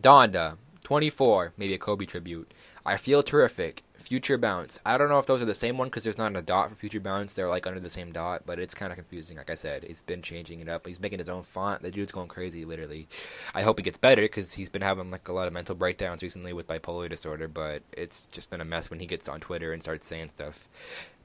[0.00, 2.52] Donda 24, maybe a Kobe tribute.
[2.84, 3.82] I feel terrific.
[4.04, 4.80] Future Bounce.
[4.84, 6.74] I don't know if those are the same one because there's not a dot for
[6.76, 7.32] Future Bounce.
[7.32, 9.38] They're like under the same dot, but it's kind of confusing.
[9.38, 10.86] Like I said, he's been changing it up.
[10.86, 11.82] He's making his own font.
[11.82, 13.08] The dude's going crazy, literally.
[13.54, 16.22] I hope he gets better because he's been having like a lot of mental breakdowns
[16.22, 17.48] recently with bipolar disorder.
[17.48, 20.68] But it's just been a mess when he gets on Twitter and starts saying stuff.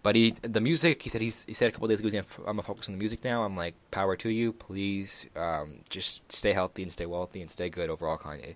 [0.02, 2.08] But he, the music, he said he's, he said a couple days ago,
[2.40, 3.44] I'm gonna focus on the music now.
[3.44, 5.28] I'm like, power to you, please.
[5.36, 8.56] Um, just stay healthy and stay wealthy and stay good overall, Kanye.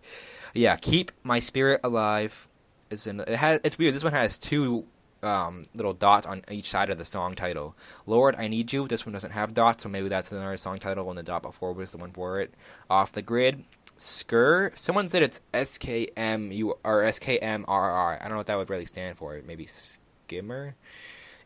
[0.54, 2.48] Yeah, keep my spirit alive.
[2.94, 3.94] It's in, it has, it's weird.
[3.94, 4.86] This one has two
[5.22, 7.76] um, little dots on each side of the song title.
[8.06, 8.88] Lord, I Need You.
[8.88, 11.74] This one doesn't have dots, so maybe that's another song title, and the dot before
[11.74, 12.54] was the one for it.
[12.90, 13.64] Off the Grid.
[13.98, 14.78] Skr.
[14.78, 18.18] Someone said it's S K M U or S K M R R.
[18.20, 19.40] I don't know what that would really stand for.
[19.46, 20.76] Maybe skimmer.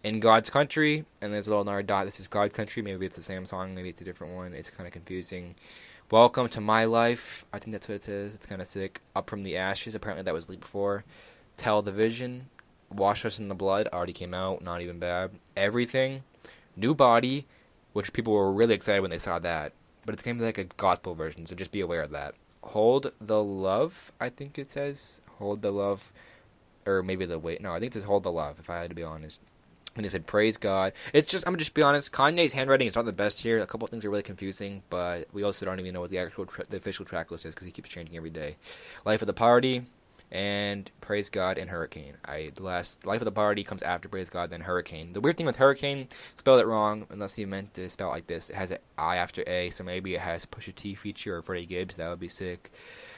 [0.03, 2.05] In God's Country, and there's a little another dot.
[2.05, 2.81] This is God Country.
[2.81, 3.75] Maybe it's the same song.
[3.75, 4.53] Maybe it's a different one.
[4.53, 5.55] It's kind of confusing.
[6.09, 7.45] Welcome to My Life.
[7.51, 8.33] I think that's what it says.
[8.33, 9.01] It's kind of sick.
[9.15, 9.93] Up from the Ashes.
[9.93, 11.03] Apparently that was leaked before.
[11.57, 12.49] Tell the Vision.
[12.89, 13.89] Wash Us in the Blood.
[13.91, 14.61] Already came out.
[14.61, 15.31] Not even bad.
[15.55, 16.23] Everything.
[16.75, 17.47] New Body,
[17.93, 19.73] which people were really excited when they saw that.
[20.05, 22.35] But it's going to be like a gospel version, so just be aware of that.
[22.63, 25.21] Hold the Love, I think it says.
[25.37, 26.13] Hold the Love.
[26.85, 27.61] Or maybe the wait.
[27.61, 29.41] No, I think it says Hold the Love, if I had to be honest.
[29.95, 32.11] And he said, "Praise God." It's just I'm gonna just be honest.
[32.11, 33.57] Kanye's handwriting is not the best here.
[33.57, 36.19] A couple of things are really confusing, but we also don't even know what the
[36.19, 38.57] actual tra- the official track list is because he keeps changing every day.
[39.05, 39.87] Life of the Party
[40.31, 42.15] and Praise God and Hurricane.
[42.25, 45.13] I the last Life of the Party comes after Praise God, then Hurricane.
[45.13, 48.27] The weird thing with Hurricane, spelled it wrong unless he meant to spell it like
[48.27, 48.49] this.
[48.49, 51.65] It has an I after A, so maybe it has Pusha T feature or Freddie
[51.65, 51.97] Gibbs.
[51.97, 52.71] That would be sick.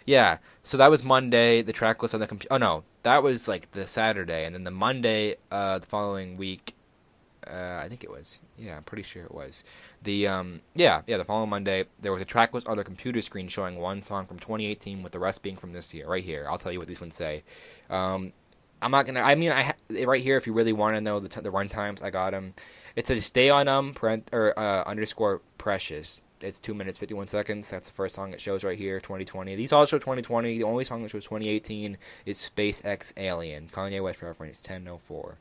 [0.05, 1.61] Yeah, so that was Monday.
[1.61, 2.53] The track list on the computer.
[2.53, 6.73] Oh no, that was like the Saturday, and then the Monday, uh, the following week.
[7.49, 8.39] Uh, I think it was.
[8.57, 9.63] Yeah, I'm pretty sure it was.
[10.03, 11.17] The um, yeah, yeah.
[11.17, 14.25] The following Monday, there was a track list on the computer screen showing one song
[14.25, 16.07] from 2018, with the rest being from this year.
[16.07, 17.43] Right here, I'll tell you what these ones say.
[17.89, 18.33] Um,
[18.81, 19.21] I'm not gonna.
[19.21, 20.37] I mean, I ha- right here.
[20.37, 22.53] If you really want to know the t- the run times, I got them.
[22.95, 27.27] It says "Stay on them" parent- or uh, underscore precious it's two minutes fifty one
[27.27, 27.69] seconds.
[27.69, 29.55] That's the first song it shows right here, 2020.
[29.55, 30.57] These all show 2020.
[30.57, 33.67] The only song that shows 2018 is SpaceX Alien.
[33.67, 35.37] Kanye West reference 1004.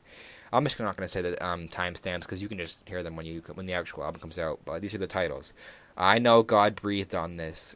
[0.51, 3.15] I'm just not going to say the um, timestamps because you can just hear them
[3.15, 4.59] when you when the actual album comes out.
[4.65, 5.53] But these are the titles.
[5.97, 7.75] I know God breathed on this,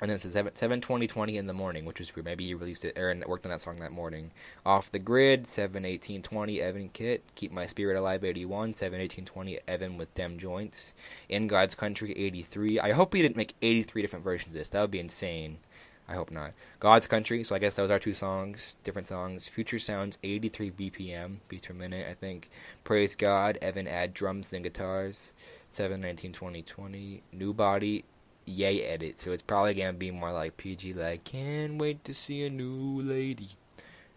[0.00, 2.58] and then it says 7, 7 20 20 in the morning, which was maybe you
[2.58, 2.92] released it.
[2.96, 4.30] Aaron worked on that song that morning.
[4.64, 7.22] Off the grid 7 18 20 Evan Kit.
[7.34, 10.92] Keep My Spirit Alive 81 7 18 20 Evan with Dem Joints.
[11.28, 12.78] In God's Country 83.
[12.78, 14.68] I hope he didn't make 83 different versions of this.
[14.68, 15.58] That would be insane.
[16.08, 16.52] I hope not.
[16.78, 17.42] God's Country.
[17.42, 19.48] So I guess those are two songs, different songs.
[19.48, 22.50] Future Sounds, 83 BPM, beats per minute, I think.
[22.84, 23.58] Praise God.
[23.60, 25.34] Evan add drums and guitars.
[25.68, 27.22] 7, 19, 20, 20.
[27.32, 28.04] New Body,
[28.44, 29.20] Yay edit.
[29.20, 33.02] So it's probably gonna be more like PG, like can't wait to see a new
[33.02, 33.48] lady.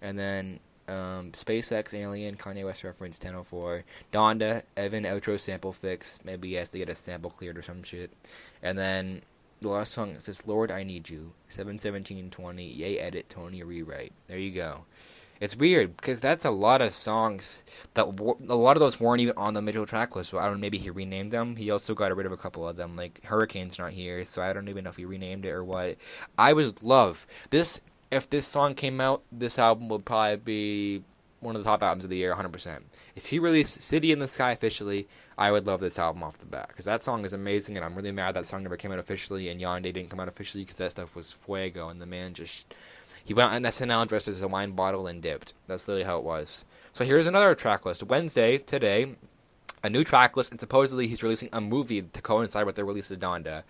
[0.02, 3.84] And then um, SpaceX Alien Kanye West reference 1004.
[4.14, 6.20] Donda Evan outro sample fix.
[6.24, 8.12] Maybe he has to get a sample cleared or some shit.
[8.62, 9.24] And then
[9.62, 14.14] the last song it says Lord I Need You 71720 Yay edit Tony rewrite.
[14.28, 14.86] There you go.
[15.40, 19.38] It's weird because that's a lot of songs that a lot of those weren't even
[19.38, 20.32] on the Mitchell track list.
[20.32, 21.56] So I don't know, maybe he renamed them.
[21.56, 22.98] He also got rid of a couple of them.
[22.98, 25.96] Like Hurricane's not here, so I don't even know if he renamed it or what.
[26.38, 27.80] I would love this
[28.12, 29.24] if this song came out.
[29.32, 31.04] This album would probably be
[31.40, 32.82] one of the top albums of the year, 100%.
[33.16, 36.46] If he released City in the Sky officially, I would love this album off the
[36.46, 39.00] bat because that song is amazing, and I'm really mad that song never came out
[39.00, 42.34] officially and Yandhi didn't come out officially because that stuff was fuego, and the man
[42.34, 42.74] just
[43.24, 45.54] he went on SNL dressed as a wine bottle and dipped.
[45.68, 46.66] That's literally how it was.
[46.94, 48.04] So here's another track list.
[48.04, 49.16] Wednesday, today,
[49.84, 53.12] a new track list, and supposedly he's releasing a movie to coincide with the release
[53.12, 53.64] of Donda.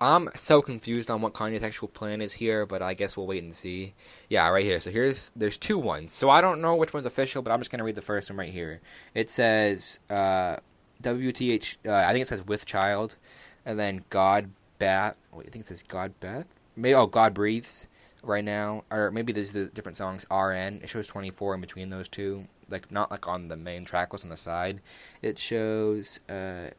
[0.00, 3.42] I'm so confused on what Kanye's actual plan is here, but I guess we'll wait
[3.42, 3.94] and see.
[4.28, 4.80] Yeah, right here.
[4.80, 6.12] So here's there's two ones.
[6.12, 8.38] So I don't know which one's official, but I'm just gonna read the first one
[8.38, 8.80] right here.
[9.14, 10.56] It says uh,
[11.02, 11.76] WTH.
[11.86, 13.16] Uh, I think it says with child,
[13.64, 15.16] and then God Bath.
[15.32, 16.46] Wait, I think it says God Beth.
[16.76, 17.88] Maybe oh God breathes
[18.22, 20.26] right now, or maybe there's the different songs.
[20.30, 20.80] RN.
[20.82, 24.24] It shows 24 in between those two, like not like on the main track list
[24.24, 24.80] on the side.
[25.22, 26.70] It shows uh,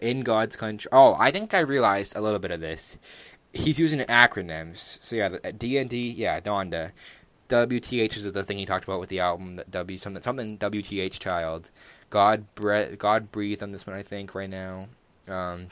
[0.00, 0.88] in God's country.
[0.92, 2.98] Oh, I think I realized a little bit of this.
[3.52, 5.02] He's using acronyms.
[5.02, 6.10] So yeah, D and D.
[6.10, 6.92] Yeah, Donda.
[7.48, 9.56] WTH is the thing he talked about with the album.
[9.56, 11.70] That W something something WTH child.
[12.08, 14.88] God bre- God breathe on this one I think right now.
[15.28, 15.68] Um,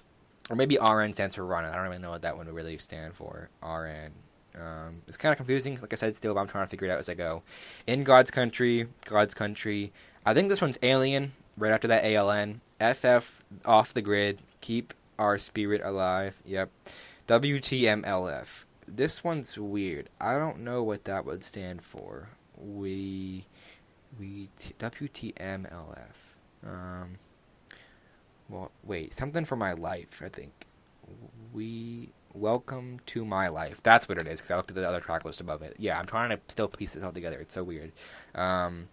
[0.51, 1.65] or maybe RN stands for run.
[1.65, 3.49] I don't even know what that one would really stand for.
[3.63, 4.13] RN.
[4.55, 6.91] Um, it's kind of confusing, like I said, still, but I'm trying to figure it
[6.91, 7.43] out as I go.
[7.87, 9.93] In God's Country, God's Country.
[10.27, 12.61] I think this one's Alien, right after that ALN.
[12.81, 16.41] FF, Off the Grid, Keep Our Spirit Alive.
[16.45, 16.71] Yep.
[17.29, 18.65] WTMLF.
[18.89, 20.09] This one's weird.
[20.21, 22.31] I don't know what that would stand for.
[22.57, 23.47] We.
[24.19, 24.49] We.
[24.59, 26.17] T- WTMLF.
[26.67, 27.19] Um.
[28.49, 29.15] Well, wait.
[29.15, 30.67] Something for my life, I think.
[31.53, 33.83] We Welcome to My Life.
[33.83, 35.75] That's what it is, because I looked at the other track list above it.
[35.81, 37.41] Yeah, I'm trying to still piece this all together.
[37.41, 37.91] It's so weird.
[38.37, 38.89] Um,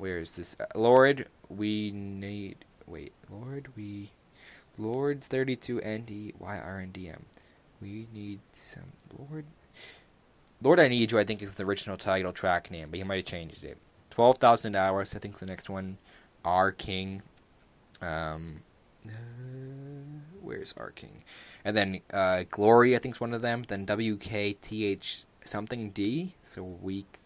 [0.00, 0.56] where is this?
[0.58, 2.64] Uh, Lord, we need.
[2.86, 4.10] Wait, Lord, we.
[4.78, 7.20] Lord's 32 ND YRNDM.
[7.82, 8.92] We need some.
[9.16, 9.44] Lord.
[10.62, 13.16] Lord, I Need You, I think, is the original title track name, but he might
[13.16, 13.78] have changed it.
[14.10, 15.14] twelve thousand hours.
[15.14, 15.98] I think is the next one.
[16.44, 17.22] Our King.
[18.02, 18.60] Um,
[19.06, 19.10] uh,
[20.40, 21.24] where's Our King?
[21.64, 23.64] And then uh, Glory, I think is one of them.
[23.68, 26.34] Then WKTH something D.
[26.42, 27.19] So week.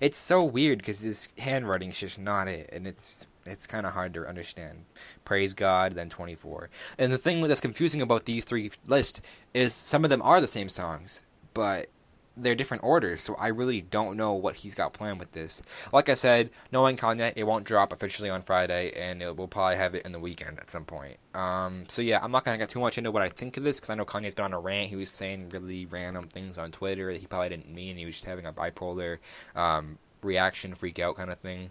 [0.00, 3.92] It's so weird because this handwriting is just not it, and it's it's kind of
[3.92, 4.84] hard to understand.
[5.24, 6.70] Praise God, then 24.
[6.98, 9.20] And the thing that's confusing about these three lists
[9.52, 11.88] is some of them are the same songs, but
[12.36, 15.62] they're different orders, so I really don't know what he's got planned with this.
[15.92, 19.76] Like I said, knowing Kanye, it won't drop officially on Friday, and it will probably
[19.76, 21.16] have it in the weekend at some point.
[21.34, 23.78] Um, so yeah, I'm not gonna get too much into what I think of this
[23.78, 24.90] because I know Kanye's been on a rant.
[24.90, 27.96] He was saying really random things on Twitter that he probably didn't mean.
[27.96, 29.18] He was just having a bipolar
[29.54, 31.70] um, reaction, freak out kind of thing.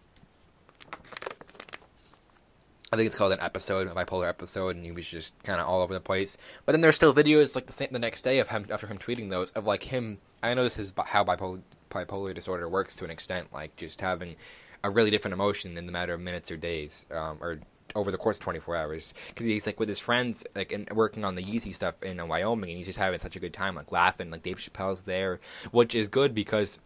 [2.94, 5.68] I think it's called an episode, a bipolar episode, and he was just kind of
[5.68, 6.38] all over the place.
[6.66, 8.98] But then there's still videos like the same, the next day of him after him
[8.98, 10.18] tweeting those of like him.
[10.44, 14.36] I know this is how bipolar bipolar disorder works to an extent, like just having
[14.84, 17.60] a really different emotion in the matter of minutes or days, um, or
[17.94, 19.14] over the course of 24 hours.
[19.28, 22.78] Because he's like with his friends, like working on the Yeezy stuff in Wyoming, and
[22.78, 24.32] he's just having such a good time, like laughing.
[24.32, 25.40] Like Dave Chappelle's there,
[25.72, 26.80] which is good because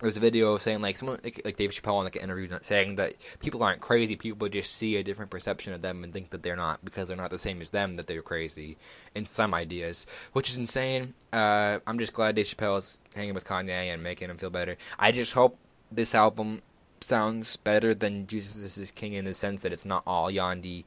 [0.00, 2.96] there's a video saying like someone like, like Dave Chappelle in like an interview saying
[2.96, 4.16] that people aren't crazy.
[4.16, 7.16] People just see a different perception of them and think that they're not because they're
[7.16, 8.76] not the same as them that they're crazy
[9.14, 11.14] in some ideas, which is insane.
[11.32, 14.76] Uh, I'm just glad Dave Chappelle is hanging with Kanye and making him feel better.
[14.98, 15.56] I just hope
[15.92, 16.62] this album
[17.00, 20.84] sounds better than Jesus is King in the sense that it's not all Yandhi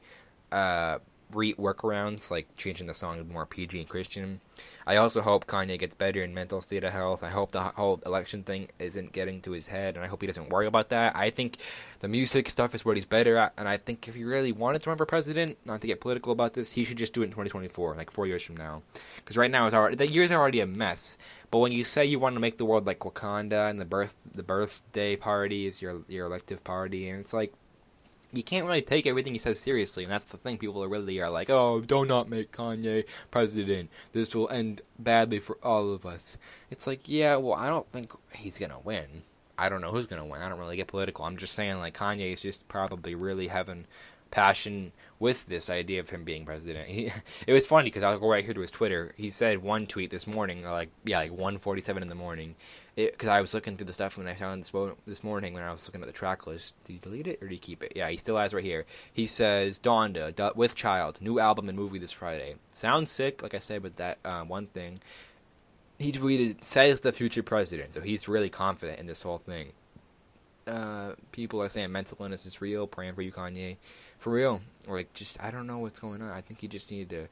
[0.52, 0.98] uh,
[1.34, 4.40] re workarounds like changing the song to more PG and Christian.
[4.86, 7.22] I also hope Kanye gets better in mental state of health.
[7.22, 10.26] I hope the whole election thing isn't getting to his head, and I hope he
[10.26, 11.16] doesn't worry about that.
[11.16, 11.56] I think
[12.00, 14.82] the music stuff is what he's better at, and I think if he really wanted
[14.82, 17.26] to run for president, not to get political about this, he should just do it
[17.26, 18.82] in 2024, like four years from now.
[19.16, 21.16] Because right now, it's already, the years are already a mess.
[21.50, 24.14] But when you say you want to make the world like Wakanda, and the birth
[24.34, 27.54] the birthday party is your your elective party, and it's like
[28.34, 30.58] you can't really take everything he says seriously, and that's the thing.
[30.58, 33.90] People are really are like, "Oh, do not make Kanye president.
[34.12, 36.38] This will end badly for all of us."
[36.70, 39.22] It's like, yeah, well, I don't think he's gonna win.
[39.56, 40.42] I don't know who's gonna win.
[40.42, 41.24] I don't really get political.
[41.24, 43.86] I'm just saying, like, Kanye is just probably really having
[44.34, 46.88] passion with this idea of him being president.
[46.88, 47.12] He,
[47.46, 49.14] it was funny because I'll go right here to his Twitter.
[49.16, 52.56] He said one tweet this morning, like yeah, like 1:47 in the morning,
[52.96, 55.72] because I was looking through the stuff when I found this this morning when I
[55.72, 56.74] was looking at the track list.
[56.84, 57.92] Did you delete it or did you keep it?
[57.96, 58.84] Yeah, he still has right here.
[59.12, 62.54] He says Donda with Child, new album and movie this Friday.
[62.72, 65.00] Sounds sick, like I said, but that uh, one thing.
[65.98, 69.72] He tweeted, says the future president, so he's really confident in this whole thing.
[70.66, 73.76] Uh, people are saying mental illness is real, praying for you, Kanye
[74.24, 74.62] for real.
[74.88, 76.30] Like, just I don't know what's going on.
[76.30, 77.28] I think he just needed to.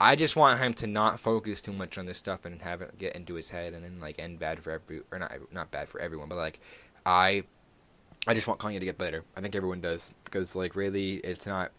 [0.00, 2.96] I just want him to not focus too much on this stuff and have it
[2.98, 5.88] get into his head and then like end bad for every or not not bad
[5.88, 6.60] for everyone, but like
[7.04, 7.42] I,
[8.28, 9.24] I just want Kanye to get better.
[9.36, 11.72] I think everyone does because like really, it's not.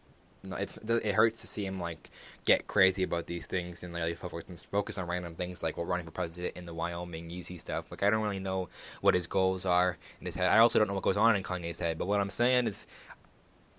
[0.43, 2.09] It's it hurts to see him like
[2.45, 6.11] get crazy about these things and like focus on random things like well running for
[6.11, 7.89] president in the Wyoming Yeezy stuff.
[7.89, 8.69] Like I don't really know
[9.01, 10.49] what his goals are in his head.
[10.49, 11.97] I also don't know what goes on in Kanye's head.
[11.97, 12.87] But what I'm saying is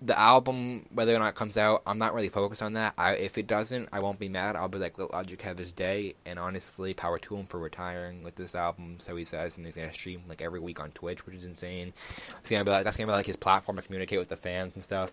[0.01, 2.93] the album, whether or not it comes out, I'm not really focused on that.
[2.97, 4.55] I, if it doesn't, I won't be mad.
[4.55, 6.15] I'll be like, let Logic have his day.
[6.25, 8.95] And honestly, power to him for retiring with this album.
[8.99, 11.93] So he says, and he's gonna stream like every week on Twitch, which is insane.
[12.39, 14.75] It's gonna be like that's gonna be like his platform to communicate with the fans
[14.75, 15.11] and stuff.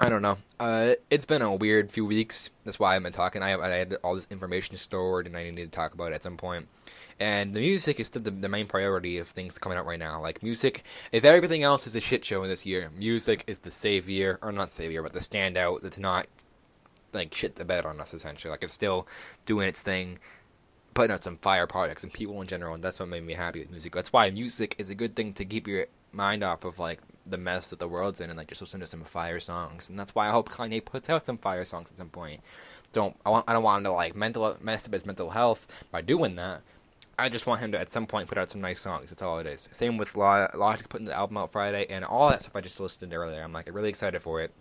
[0.00, 0.38] I don't know.
[0.58, 2.50] Uh, it's been a weird few weeks.
[2.64, 3.42] That's why I've been talking.
[3.42, 6.14] I, have, I had all this information stored, and I needed to talk about it
[6.14, 6.68] at some point.
[7.20, 10.20] And the music is still the, the main priority of things coming out right now.
[10.22, 13.70] Like music, if everything else is a shit show in this year, music is the
[13.70, 16.26] savior, or not savior, but the standout that's not
[17.12, 18.50] like shit the bed on us essentially.
[18.50, 19.06] Like it's still
[19.44, 20.18] doing its thing,
[20.94, 23.60] putting out some fire projects and people in general, and that's what made me happy
[23.60, 23.94] with music.
[23.94, 27.38] That's why music is a good thing to keep your mind off of like the
[27.38, 29.90] mess that the world's in and like just listen to some fire songs.
[29.90, 32.40] And that's why I hope Kanye puts out some fire songs at some point.
[32.92, 35.66] Don't I want I don't want him to like mental mess up his mental health
[35.90, 36.62] by doing that,
[37.20, 39.10] I just want him to at some point put out some nice songs.
[39.10, 39.68] That's all it is.
[39.72, 43.12] Same with Logic putting the album out Friday and all that stuff I just listed
[43.12, 43.42] earlier.
[43.42, 44.52] I'm like really excited for it.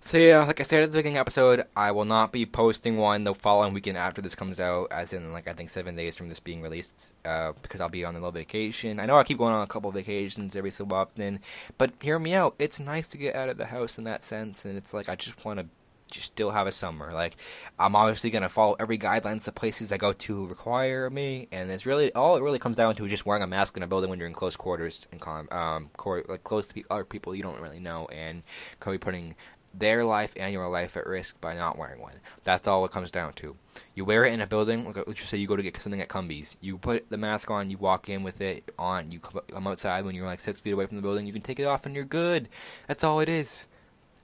[0.00, 3.24] So yeah, like I said at the beginning episode, I will not be posting one
[3.24, 6.28] the following weekend after this comes out, as in like I think seven days from
[6.28, 8.98] this being released, uh, because I'll be on a little vacation.
[8.98, 11.40] I know I keep going on a couple vacations every so often,
[11.78, 12.54] but hear me out.
[12.58, 15.14] It's nice to get out of the house in that sense, and it's like I
[15.14, 15.66] just want to
[16.12, 17.10] just still have a summer.
[17.10, 17.36] Like
[17.78, 21.86] I'm obviously gonna follow every guidelines the places I go to require me, and it's
[21.86, 24.10] really all it really comes down to is just wearing a mask in a building
[24.10, 25.90] when you're in close quarters and um
[26.28, 28.42] like close to other people you don't really know, and
[28.78, 29.34] could be putting
[29.74, 32.20] their life and your life at risk by not wearing one.
[32.44, 33.56] That's all it comes down to.
[33.94, 34.84] You wear it in a building.
[34.84, 36.56] Like let's just say you go to get something at Cumbies.
[36.60, 37.70] You put the mask on.
[37.70, 39.10] You walk in with it on.
[39.10, 41.26] You come outside when you're like six feet away from the building.
[41.26, 42.48] You can take it off and you're good.
[42.86, 43.68] That's all it is.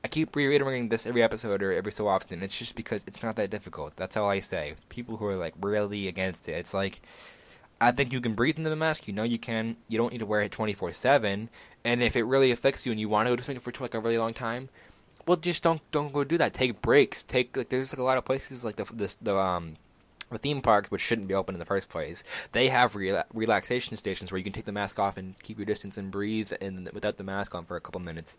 [0.04, 2.42] I keep reiterating this every episode or every so often.
[2.42, 3.96] It's just because it's not that difficult.
[3.96, 4.74] That's all I say.
[4.88, 7.02] People who are like really against it, it's like
[7.80, 9.08] I think you can breathe into the mask.
[9.08, 9.76] You know you can.
[9.88, 11.50] You don't need to wear it 24 seven.
[11.84, 13.94] And if it really affects you and you want to go to something for like
[13.94, 14.68] a really long time,
[15.26, 16.54] well, just don't don't go do that.
[16.54, 17.22] Take breaks.
[17.22, 19.76] Take like there's like a lot of places like the the um
[20.30, 22.22] the theme parks, which shouldn't be open in the first place,
[22.52, 25.66] they have rela- relaxation stations where you can take the mask off and keep your
[25.66, 28.36] distance and breathe and without the mask on for a couple minutes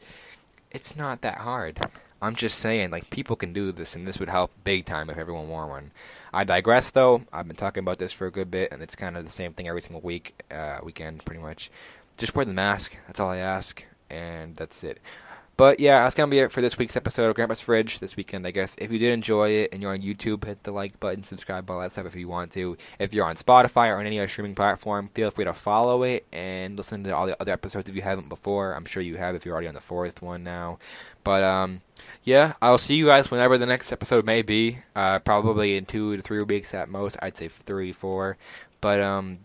[0.71, 1.79] it's not that hard.
[2.21, 5.17] I'm just saying, like, people can do this, and this would help big time if
[5.17, 5.91] everyone wore one.
[6.33, 7.23] I digress, though.
[7.31, 9.53] I've been talking about this for a good bit, and it's kind of the same
[9.53, 11.71] thing every single week, uh, weekend, pretty much.
[12.17, 12.97] Just wear the mask.
[13.07, 14.99] That's all I ask, and that's it.
[15.59, 18.47] But yeah, that's gonna be it for this week's episode of Grandpa's Fridge this weekend.
[18.47, 21.25] I guess if you did enjoy it and you're on YouTube, hit the like button,
[21.25, 22.77] subscribe, all that stuff if you want to.
[22.97, 26.25] If you're on Spotify or on any other streaming platform, feel free to follow it
[26.31, 28.71] and listen to all the other episodes if you haven't before.
[28.73, 30.79] I'm sure you have if you're already on the fourth one now.
[31.25, 31.81] But um,
[32.23, 34.77] yeah, I'll see you guys whenever the next episode may be.
[34.95, 37.17] Uh, probably in two to three weeks at most.
[37.21, 38.37] I'd say three, four.
[38.79, 39.39] But um,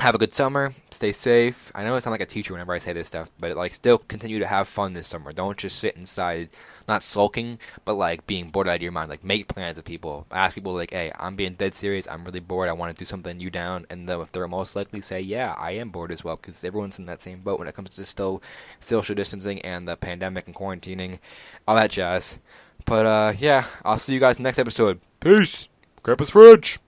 [0.00, 0.72] have a good summer.
[0.90, 1.70] Stay safe.
[1.74, 3.98] I know it sounds like a teacher whenever I say this stuff, but like still
[3.98, 5.32] continue to have fun this summer.
[5.32, 6.50] Don't just sit inside,
[6.88, 9.08] not sulking, but like being bored out of your mind.
[9.08, 10.26] Like make plans with people.
[10.30, 12.08] Ask people like, "Hey, I'm being dead serious.
[12.08, 12.68] I'm really bored.
[12.68, 13.40] I want to do something.
[13.40, 16.64] You down?" And if they're most likely say, "Yeah, I am bored as well," because
[16.64, 18.42] everyone's in that same boat when it comes to still
[18.80, 21.18] social distancing and the pandemic and quarantining,
[21.68, 22.38] all that jazz.
[22.84, 25.00] But uh, yeah, I'll see you guys next episode.
[25.20, 25.68] Peace.
[26.02, 26.78] Grandpa's fridge.